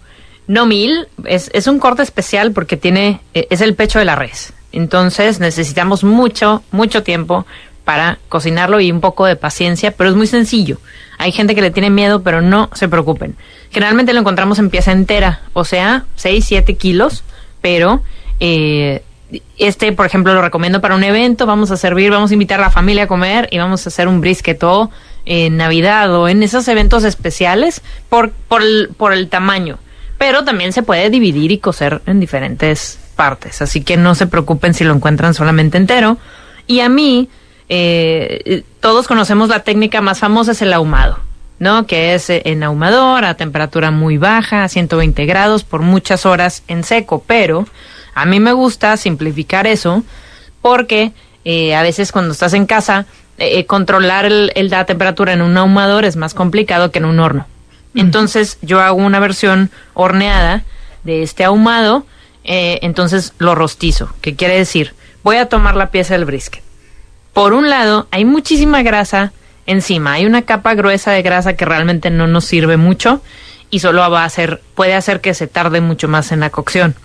no 0.48 0.66
mil, 0.66 1.08
es, 1.26 1.50
es 1.54 1.68
un 1.68 1.80
corte 1.80 2.04
especial 2.04 2.52
porque 2.52 2.78
tiene... 2.78 3.20
eh, 3.34 3.48
es 3.50 3.62
el 3.62 3.76
pecho 3.76 4.00
de 4.00 4.06
la 4.06 4.16
res. 4.16 4.54
Entonces 4.72 5.40
necesitamos 5.40 6.04
mucho, 6.04 6.62
mucho 6.72 7.02
tiempo 7.02 7.46
para 7.86 8.18
cocinarlo 8.28 8.82
y 8.82 8.92
un 8.92 9.00
poco 9.00 9.26
de 9.26 9.36
paciencia, 9.36 9.92
pero 9.92 10.10
es 10.10 10.16
muy 10.16 10.28
sencillo. 10.28 10.80
Hay 11.18 11.32
gente 11.32 11.56
que 11.56 11.62
le 11.62 11.72
tiene 11.72 11.90
miedo, 11.90 12.24
pero 12.24 12.42
no 12.42 12.70
se 12.74 12.90
preocupen. 12.90 13.36
Generalmente 13.72 14.12
lo 14.12 14.20
encontramos 14.20 14.60
en 14.60 14.70
pieza 14.70 14.92
entera, 14.92 15.42
o 15.54 15.64
sea, 15.64 16.06
6, 16.16 16.44
7 16.46 16.76
kilos, 16.76 17.24
pero 17.62 18.02
eh, 18.40 19.04
este, 19.58 19.92
por 19.92 20.06
ejemplo, 20.06 20.34
lo 20.34 20.42
recomiendo 20.42 20.82
para 20.82 20.96
un 20.96 21.04
evento, 21.04 21.46
vamos 21.46 21.72
a 21.72 21.78
servir, 21.78 22.12
vamos 22.12 22.32
a 22.32 22.34
invitar 22.34 22.60
a 22.60 22.64
la 22.64 22.70
familia 22.72 23.04
a 23.04 23.08
comer 23.08 23.48
y 23.52 23.58
vamos 23.58 23.86
a 23.86 23.90
hacer 23.90 24.08
un 24.08 24.22
brisket 24.22 24.62
o 24.64 24.92
en 25.26 25.58
Navidad 25.58 26.14
o 26.14 26.28
en 26.28 26.44
esos 26.44 26.68
eventos 26.68 27.04
especiales 27.04 27.82
por, 28.10 28.32
por, 28.32 28.62
el, 28.62 28.90
por 28.98 29.14
el 29.14 29.30
tamaño. 29.30 29.78
Pero 30.18 30.44
también 30.44 30.74
se 30.74 30.84
puede 30.84 31.10
dividir 31.10 31.52
y 31.52 31.58
cocer 31.58 32.02
en 32.06 32.20
diferentes 32.20 33.00
partes, 33.16 33.62
así 33.62 33.82
que 33.82 33.98
no 33.98 34.16
se 34.16 34.28
preocupen 34.28 34.74
si 34.74 34.84
lo 34.84 34.94
encuentran 34.94 35.34
solamente 35.34 35.78
entero. 35.78 36.18
Y 36.68 36.80
a 36.80 36.90
mí, 36.90 37.30
eh, 37.70 38.64
todos 38.80 39.08
conocemos 39.08 39.50
la 39.50 39.64
técnica 39.64 40.02
más 40.02 40.20
famosa, 40.20 40.52
es 40.54 40.62
el 40.62 40.74
ahumado. 40.74 41.20
¿no? 41.58 41.88
Que 41.88 42.14
es 42.16 42.30
eh, 42.30 42.42
en 42.46 42.64
ahumador 42.64 43.24
a 43.24 43.36
temperatura 43.38 43.90
muy 43.90 44.18
baja, 44.18 44.64
a 44.66 44.68
120 44.70 45.26
grados 45.26 45.64
por 45.64 45.82
muchas 45.82 46.26
horas 46.26 46.64
en 46.68 46.84
seco, 46.84 47.24
pero 47.26 47.66
a 48.14 48.26
mí 48.26 48.42
me 48.42 48.52
gusta 48.52 48.98
simplificar 48.98 49.66
eso 49.66 50.04
porque 50.62 51.14
eh, 51.46 51.74
a 51.76 51.82
veces 51.82 52.12
cuando 52.12 52.34
estás 52.34 52.54
en 52.54 52.66
casa 52.66 53.06
eh, 53.38 53.66
controlar 53.66 54.26
el, 54.26 54.52
el- 54.56 54.70
la 54.70 54.86
temperatura 54.86 55.32
en 55.32 55.42
un 55.42 55.56
ahumador 55.58 56.04
es 56.04 56.18
más 56.18 56.34
complicado 56.34 56.92
que 56.92 57.00
en 57.00 57.06
un 57.06 57.20
horno. 57.22 57.48
Entonces 57.94 58.58
yo 58.62 58.82
hago 58.82 58.98
una 58.98 59.20
versión 59.22 59.72
horneada 59.94 60.64
de 61.06 61.24
este 61.24 61.46
ahumado, 61.46 62.06
eh, 62.44 62.80
entonces 62.82 63.32
lo 63.38 63.56
rostizo, 63.56 64.10
que 64.20 64.36
quiere 64.36 64.58
decir, 64.58 64.94
voy 65.24 65.38
a 65.38 65.48
tomar 65.48 65.78
la 65.78 65.90
pieza 65.92 66.16
del 66.16 66.26
brisket, 66.26 66.62
por 67.36 67.52
un 67.52 67.70
lado, 67.70 68.08
hay 68.12 68.24
muchísima 68.24 68.82
grasa 68.82 69.34
encima. 69.66 70.14
Hay 70.14 70.26
una 70.26 70.44
capa 70.44 70.74
gruesa 70.74 71.12
de 71.12 71.22
grasa 71.22 71.58
que 71.58 71.66
realmente 71.66 72.10
no 72.10 72.28
nos 72.28 72.46
sirve 72.46 72.78
mucho 72.78 73.22
y 73.70 73.80
solo 73.80 74.10
va 74.10 74.22
a 74.22 74.26
hacer, 74.26 74.62
puede 74.74 74.94
hacer 74.94 75.20
que 75.20 75.34
se 75.34 75.46
tarde 75.46 75.82
mucho 75.82 76.08
más 76.08 76.32
en 76.32 76.40
la 76.40 76.50
cocción. 76.50 76.96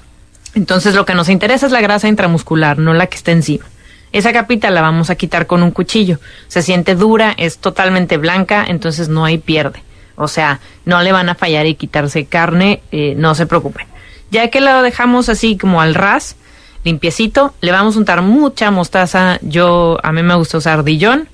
Entonces 0.54 0.94
lo 0.94 1.04
que 1.04 1.14
nos 1.14 1.28
interesa 1.28 1.66
es 1.66 1.72
la 1.72 1.80
grasa 1.80 2.06
intramuscular, 2.06 2.78
no 2.78 2.94
la 2.94 3.08
que 3.08 3.16
está 3.16 3.32
encima. 3.32 3.64
Esa 4.12 4.32
capita 4.32 4.70
la 4.70 4.82
vamos 4.82 5.10
a 5.10 5.16
quitar 5.16 5.48
con 5.48 5.64
un 5.64 5.72
cuchillo. 5.72 6.20
Se 6.46 6.62
siente 6.62 6.94
dura, 6.94 7.34
es 7.36 7.58
totalmente 7.58 8.16
blanca, 8.16 8.64
entonces 8.68 9.08
no 9.08 9.24
hay 9.24 9.38
pierde. 9.38 9.82
O 10.14 10.28
sea, 10.28 10.60
no 10.84 11.02
le 11.02 11.10
van 11.10 11.28
a 11.28 11.34
fallar 11.34 11.66
y 11.66 11.74
quitarse 11.74 12.26
carne, 12.26 12.82
eh, 12.92 13.14
no 13.16 13.34
se 13.34 13.46
preocupen. 13.46 13.88
Ya 14.30 14.48
que 14.48 14.60
lo 14.60 14.82
dejamos 14.82 15.28
así 15.28 15.58
como 15.58 15.80
al 15.80 15.96
ras, 15.96 16.36
limpiecito, 16.84 17.54
le 17.60 17.72
vamos 17.72 17.96
a 17.96 17.98
untar 17.98 18.22
mucha 18.22 18.70
mostaza. 18.70 19.38
Yo, 19.42 19.98
a 20.02 20.12
mí 20.12 20.22
me 20.22 20.34
gusta 20.34 20.58
usar 20.58 20.84
Dijon, 20.84 21.28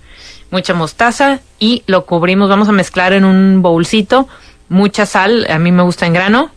mucha 0.50 0.74
mostaza 0.74 1.40
y 1.58 1.82
lo 1.86 2.06
cubrimos. 2.06 2.48
Vamos 2.48 2.68
a 2.68 2.72
mezclar 2.72 3.12
en 3.12 3.24
un 3.24 3.62
bowlcito 3.62 4.28
mucha 4.68 5.06
sal, 5.06 5.46
a 5.48 5.58
mí 5.58 5.72
me 5.72 5.82
gusta 5.82 6.06
en 6.06 6.12
grano, 6.12 6.50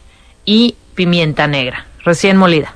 y 0.45 0.75
pimienta 0.95 1.47
negra, 1.47 1.86
recién 2.04 2.38
molida. 2.38 2.75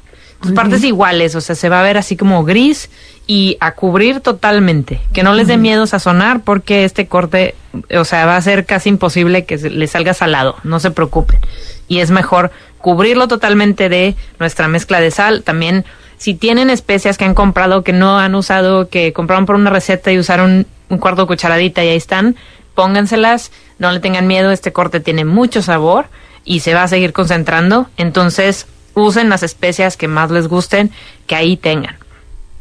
partes 0.55 0.83
iguales, 0.83 1.35
o 1.35 1.41
sea, 1.41 1.55
se 1.55 1.69
va 1.69 1.79
a 1.79 1.83
ver 1.83 1.97
así 1.97 2.17
como 2.17 2.43
gris 2.43 2.89
y 3.25 3.57
a 3.61 3.73
cubrir 3.73 4.19
totalmente. 4.19 5.01
Que 5.13 5.23
no 5.23 5.33
les 5.33 5.47
dé 5.47 5.57
miedo 5.57 5.87
sazonar 5.87 6.41
porque 6.41 6.83
este 6.83 7.07
corte, 7.07 7.55
o 7.97 8.03
sea, 8.03 8.25
va 8.25 8.35
a 8.35 8.41
ser 8.41 8.65
casi 8.65 8.89
imposible 8.89 9.45
que 9.45 9.57
le 9.57 9.87
salga 9.87 10.13
salado, 10.13 10.57
no 10.63 10.79
se 10.79 10.91
preocupen. 10.91 11.39
Y 11.87 11.99
es 11.99 12.11
mejor 12.11 12.51
cubrirlo 12.79 13.27
totalmente 13.27 13.87
de 13.87 14.15
nuestra 14.39 14.67
mezcla 14.67 14.99
de 14.99 15.11
sal. 15.11 15.43
También, 15.43 15.85
si 16.23 16.35
tienen 16.35 16.69
especias 16.69 17.17
que 17.17 17.25
han 17.25 17.33
comprado, 17.33 17.83
que 17.83 17.91
no 17.91 18.17
han 18.17 18.33
usado, 18.33 18.87
que 18.87 19.11
compraron 19.11 19.45
por 19.45 19.57
una 19.57 19.69
receta 19.69 20.09
y 20.09 20.17
usaron 20.17 20.65
un 20.87 20.97
cuarto 20.97 21.23
de 21.23 21.27
cucharadita 21.27 21.83
y 21.83 21.89
ahí 21.89 21.97
están, 21.97 22.37
pónganselas, 22.75 23.51
no 23.77 23.91
le 23.91 23.99
tengan 23.99 24.25
miedo, 24.25 24.49
este 24.51 24.71
corte 24.71 25.01
tiene 25.01 25.25
mucho 25.25 25.61
sabor 25.61 26.05
y 26.45 26.61
se 26.61 26.73
va 26.73 26.83
a 26.83 26.87
seguir 26.87 27.11
concentrando. 27.11 27.89
Entonces, 27.97 28.67
usen 28.93 29.27
las 29.27 29.43
especias 29.43 29.97
que 29.97 30.07
más 30.07 30.31
les 30.31 30.47
gusten, 30.47 30.91
que 31.27 31.35
ahí 31.35 31.57
tengan. 31.57 31.97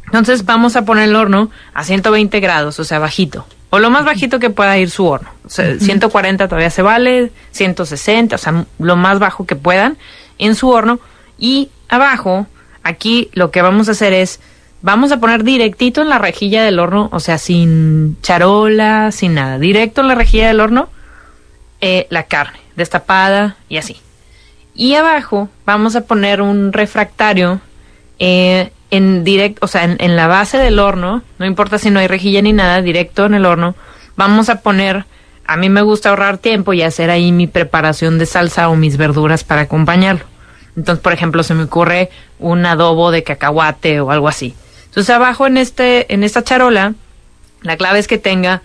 Entonces 0.07 0.43
vamos 0.43 0.75
a 0.75 0.83
poner 0.83 1.07
el 1.07 1.15
horno 1.15 1.49
a 1.73 1.85
120 1.85 2.37
grados, 2.41 2.81
o 2.81 2.83
sea, 2.83 2.99
bajito. 2.99 3.47
O 3.69 3.79
lo 3.79 3.89
más 3.89 4.03
bajito 4.03 4.39
que 4.39 4.49
pueda 4.49 4.77
ir 4.77 4.89
su 4.89 5.05
horno. 5.05 5.29
O 5.45 5.49
sea, 5.49 5.79
140 5.79 6.49
todavía 6.49 6.69
se 6.69 6.81
vale, 6.81 7.31
160, 7.51 8.35
o 8.35 8.37
sea, 8.37 8.65
lo 8.77 8.97
más 8.97 9.19
bajo 9.19 9.45
que 9.45 9.55
puedan 9.55 9.97
en 10.37 10.55
su 10.55 10.67
horno. 10.67 10.99
Y 11.37 11.69
abajo, 11.87 12.45
aquí 12.83 13.29
lo 13.33 13.51
que 13.51 13.61
vamos 13.61 13.87
a 13.87 13.91
hacer 13.91 14.13
es, 14.13 14.39
vamos 14.81 15.11
a 15.11 15.19
poner 15.19 15.43
directito 15.43 16.01
en 16.01 16.09
la 16.09 16.19
rejilla 16.19 16.63
del 16.63 16.79
horno, 16.79 17.09
o 17.11 17.19
sea, 17.19 17.37
sin 17.37 18.17
charola, 18.21 19.11
sin 19.11 19.33
nada. 19.33 19.57
Directo 19.57 20.01
en 20.01 20.09
la 20.09 20.15
rejilla 20.15 20.47
del 20.47 20.59
horno, 20.59 20.89
eh, 21.81 22.07
la 22.09 22.23
carne, 22.23 22.59
destapada 22.75 23.57
y 23.69 23.77
así. 23.77 23.97
Y 24.75 24.95
abajo 24.95 25.49
vamos 25.65 25.95
a 25.95 26.01
poner 26.01 26.41
un 26.41 26.73
refractario 26.73 27.61
eh, 28.19 28.71
en 28.91 29.23
directo, 29.23 29.65
o 29.65 29.67
sea, 29.67 29.83
en, 29.83 30.15
la 30.15 30.27
base 30.27 30.57
del 30.57 30.79
horno, 30.79 31.23
no 31.39 31.45
importa 31.45 31.79
si 31.79 31.89
no 31.89 31.99
hay 31.99 32.07
rejilla 32.07 32.41
ni 32.41 32.53
nada, 32.53 32.81
directo 32.81 33.25
en 33.25 33.33
el 33.33 33.45
horno, 33.45 33.75
vamos 34.15 34.49
a 34.49 34.61
poner, 34.61 35.05
a 35.45 35.57
mí 35.57 35.69
me 35.69 35.81
gusta 35.81 36.09
ahorrar 36.09 36.37
tiempo 36.37 36.73
y 36.73 36.83
hacer 36.83 37.09
ahí 37.09 37.31
mi 37.31 37.47
preparación 37.47 38.19
de 38.19 38.25
salsa 38.25 38.69
o 38.69 38.75
mis 38.75 38.97
verduras 38.97 39.43
para 39.43 39.61
acompañarlo. 39.61 40.25
Entonces, 40.75 41.01
por 41.01 41.13
ejemplo, 41.13 41.43
se 41.43 41.53
me 41.53 41.63
ocurre 41.63 42.09
un 42.39 42.65
adobo 42.65 43.11
de 43.11 43.23
cacahuate 43.23 43.99
o 44.01 44.11
algo 44.11 44.27
así. 44.27 44.55
Entonces, 44.85 45.09
abajo 45.09 45.47
en 45.47 45.57
este, 45.57 46.13
en 46.13 46.23
esta 46.23 46.43
charola, 46.43 46.93
la 47.61 47.77
clave 47.77 47.99
es 47.99 48.07
que 48.07 48.17
tenga 48.17 48.61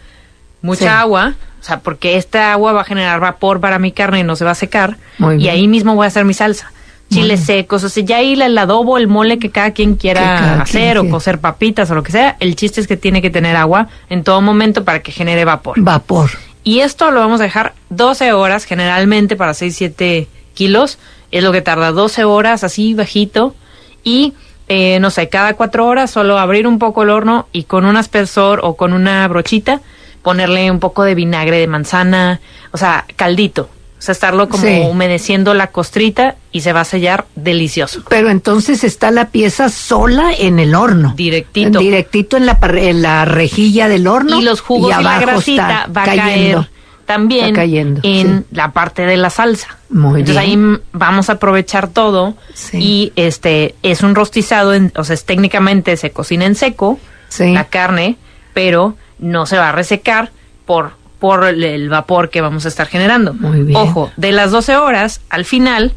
mucha 0.63 1.01
agua, 1.01 1.35
o 1.61 1.65
sea, 1.65 1.81
porque 1.81 2.17
esta 2.17 2.53
agua 2.53 2.73
va 2.73 2.81
a 2.83 2.85
generar 2.85 3.21
vapor 3.21 3.61
para 3.61 3.79
mi 3.79 3.93
carne 3.93 4.21
y 4.21 4.23
no 4.25 4.37
se 4.37 4.45
va 4.45 4.53
a 4.53 4.57
secar. 4.57 4.97
y 5.39 5.49
ahí 5.49 5.69
mismo 5.69 5.95
voy 5.95 6.05
a 6.05 6.09
hacer 6.09 6.25
mi 6.25 6.35
salsa 6.35 6.73
chiles 7.11 7.41
secos, 7.41 7.85
o 7.85 7.89
sea, 7.89 8.05
ya 8.05 8.17
ahí 8.19 8.41
el 8.41 8.59
adobo, 8.59 8.99
el 8.99 9.09
mole 9.09 9.39
que 9.39 9.51
cada 9.51 9.73
quien 9.73 9.97
quiera 9.97 10.61
hacer 10.63 10.99
o 10.99 11.09
cocer 11.09 11.39
papitas 11.39 11.91
o 11.91 11.95
lo 11.95 12.03
que 12.03 12.13
sea, 12.13 12.37
el 12.41 12.55
chiste 12.57 12.81
es 12.81 12.87
que 12.87 12.97
tiene 12.97 13.23
que 13.23 13.31
tener 13.31 13.57
agua 13.57 13.89
en 14.11 14.25
todo 14.25 14.41
momento 14.41 14.85
para 14.85 15.01
que 15.01 15.13
genere 15.13 15.45
vapor. 15.45 15.81
Vapor. 15.81 16.31
Y 16.65 16.81
esto 16.81 17.11
lo 17.11 17.21
vamos 17.21 17.41
a 17.41 17.45
dejar 17.45 17.75
12 17.91 18.33
horas, 18.33 18.65
generalmente 18.65 19.37
para 19.37 19.55
6, 19.55 19.75
7 19.75 20.29
kilos, 20.55 20.99
es 21.31 21.43
lo 21.43 21.53
que 21.53 21.63
tarda 21.63 21.93
12 21.93 22.25
horas 22.25 22.65
así 22.65 22.95
bajito 22.95 23.55
y 24.03 24.35
eh, 24.69 24.99
no 25.01 25.11
sé, 25.11 25.29
cada 25.29 25.55
4 25.55 25.87
horas 25.87 26.11
solo 26.11 26.39
abrir 26.39 26.67
un 26.67 26.79
poco 26.79 27.03
el 27.03 27.11
horno 27.11 27.49
y 27.53 27.65
con 27.65 27.85
un 27.85 27.97
aspersor 27.97 28.61
o 28.63 28.77
con 28.77 28.93
una 28.93 29.27
brochita 29.27 29.81
ponerle 30.23 30.71
un 30.71 30.79
poco 30.79 31.05
de 31.05 31.15
vinagre 31.15 31.59
de 31.59 31.67
manzana, 31.67 32.41
o 32.73 32.77
sea, 32.77 33.07
caldito, 33.17 33.63
o 33.99 34.03
sea, 34.03 34.13
estarlo 34.13 34.49
como 34.49 34.91
humedeciendo 34.91 35.55
la 35.55 35.69
costrita 35.69 36.37
y 36.53 36.61
se 36.61 36.73
va 36.73 36.83
a 36.83 36.85
sellar 36.85 37.27
delicioso. 37.35 38.03
Pero 38.09 38.29
entonces 38.29 38.85
está 38.85 39.11
la 39.11 39.29
pieza 39.31 39.71
sola 39.71 40.33
en 40.37 40.59
el 40.59 40.75
horno. 40.75 41.15
Directito. 41.17 41.79
Directito 41.79 42.37
en 42.37 42.47
la, 42.47 42.59
en 42.63 43.01
la 43.01 43.25
rejilla 43.25 43.89
del 43.89 44.07
horno. 44.07 44.39
Y 44.39 44.45
los 44.45 44.61
jugos 44.61 44.95
y, 44.99 45.03
la 45.03 45.19
grasita 45.19 45.89
va 45.95 46.03
a 46.03 46.05
caer 46.05 46.69
también 47.09 47.57
en 48.03 48.45
la 48.51 48.73
parte 48.73 49.07
de 49.07 49.17
la 49.17 49.31
salsa. 49.31 49.79
Muy 49.89 50.21
Entonces 50.21 50.37
ahí 50.37 50.59
vamos 50.93 51.31
a 51.31 51.33
aprovechar 51.33 51.89
todo 51.89 52.35
y 52.75 53.15
este 53.17 53.75
es 53.83 54.03
un 54.03 54.15
rostizado, 54.15 54.75
o 54.95 55.05
sea, 55.05 55.15
es, 55.15 55.25
técnicamente 55.25 55.97
se 55.97 56.11
cocina 56.11 56.45
en 56.45 56.55
seco 56.55 57.01
la 57.39 57.65
carne, 57.65 58.19
pero 58.53 58.95
no 59.19 59.47
se 59.47 59.57
va 59.57 59.71
a 59.71 59.73
resecar 59.73 60.31
por 60.67 60.99
por 61.19 61.47
el 61.47 61.89
vapor 61.89 62.29
que 62.29 62.43
vamos 62.43 62.67
a 62.67 62.69
estar 62.69 62.87
generando. 62.87 63.35
Ojo, 63.73 64.13
de 64.17 64.31
las 64.31 64.53
12 64.53 64.77
horas, 64.77 65.23
al 65.31 65.47
final, 65.47 65.95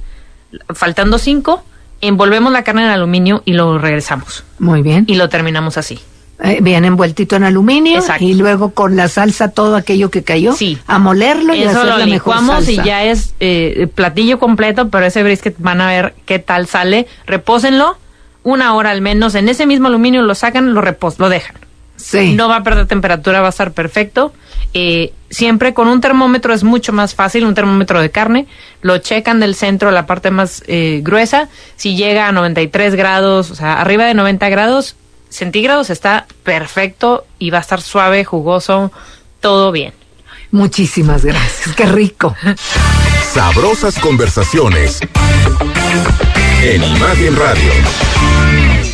faltando 0.73 1.19
5, 1.19 1.63
envolvemos 1.99 2.51
la 2.51 2.63
carne 2.63 2.83
en 2.85 2.89
aluminio 2.89 3.43
y 3.45 3.53
lo 3.53 3.77
regresamos. 3.77 4.43
Muy 4.57 4.81
bien. 4.81 5.03
Y 5.07 5.15
lo 5.15 5.29
terminamos 5.29 5.77
así. 5.77 5.99
Eh, 6.43 6.57
bien 6.59 6.85
envueltito 6.85 7.35
en 7.35 7.43
aluminio 7.43 8.01
y 8.19 8.33
luego 8.33 8.71
con 8.71 8.95
la 8.95 9.07
salsa 9.07 9.49
todo 9.49 9.75
aquello 9.75 10.09
que 10.09 10.23
cayó 10.23 10.53
sí. 10.53 10.79
a 10.87 10.97
molerlo 10.97 11.53
y 11.53 11.61
Eso 11.61 11.81
hacer 11.81 11.91
lo 11.91 11.97
la 11.99 12.05
licuamos 12.07 12.67
y 12.67 12.77
ya 12.77 13.03
es 13.03 13.35
eh, 13.39 13.87
platillo 13.93 14.39
completo 14.39 14.89
pero 14.89 15.05
ese 15.05 15.21
brisket 15.21 15.53
van 15.59 15.81
a 15.81 15.87
ver 15.87 16.15
qué 16.25 16.39
tal 16.39 16.65
sale. 16.65 17.05
Repósenlo 17.27 17.95
una 18.41 18.73
hora 18.73 18.89
al 18.89 19.01
menos. 19.01 19.35
En 19.35 19.49
ese 19.49 19.67
mismo 19.67 19.85
aluminio 19.85 20.23
lo 20.23 20.33
sacan 20.33 20.73
lo 20.73 20.81
repos 20.81 21.19
lo 21.19 21.29
dejan. 21.29 21.55
Sí. 21.95 22.33
no 22.33 22.49
va 22.49 22.55
a 22.55 22.63
perder 22.63 22.87
temperatura 22.87 23.41
va 23.41 23.47
a 23.47 23.51
estar 23.51 23.71
perfecto. 23.73 24.33
Eh, 24.73 25.13
siempre 25.29 25.75
con 25.75 25.87
un 25.89 26.01
termómetro 26.01 26.53
es 26.53 26.63
mucho 26.63 26.91
más 26.91 27.13
fácil, 27.13 27.45
un 27.45 27.53
termómetro 27.53 28.01
de 28.01 28.09
carne, 28.09 28.47
lo 28.81 28.97
checan 28.97 29.39
del 29.39 29.53
centro, 29.53 29.91
la 29.91 30.07
parte 30.07 30.31
más 30.31 30.63
eh, 30.65 31.01
gruesa, 31.03 31.49
si 31.75 31.95
llega 31.95 32.27
a 32.27 32.31
93 32.31 32.95
grados, 32.95 33.51
o 33.51 33.55
sea, 33.55 33.79
arriba 33.79 34.05
de 34.05 34.15
90 34.15 34.49
grados 34.49 34.95
centígrados 35.31 35.89
está 35.89 36.27
perfecto 36.43 37.25
y 37.39 37.49
va 37.49 37.57
a 37.57 37.61
estar 37.61 37.81
suave, 37.81 38.23
jugoso, 38.23 38.91
todo 39.39 39.71
bien. 39.71 39.93
Muchísimas 40.51 41.25
gracias, 41.25 41.75
qué 41.75 41.85
rico. 41.85 42.35
Sabrosas 43.33 43.97
conversaciones 43.97 44.99
en 46.61 46.83
Imagen 46.83 47.35
Radio. 47.37 48.81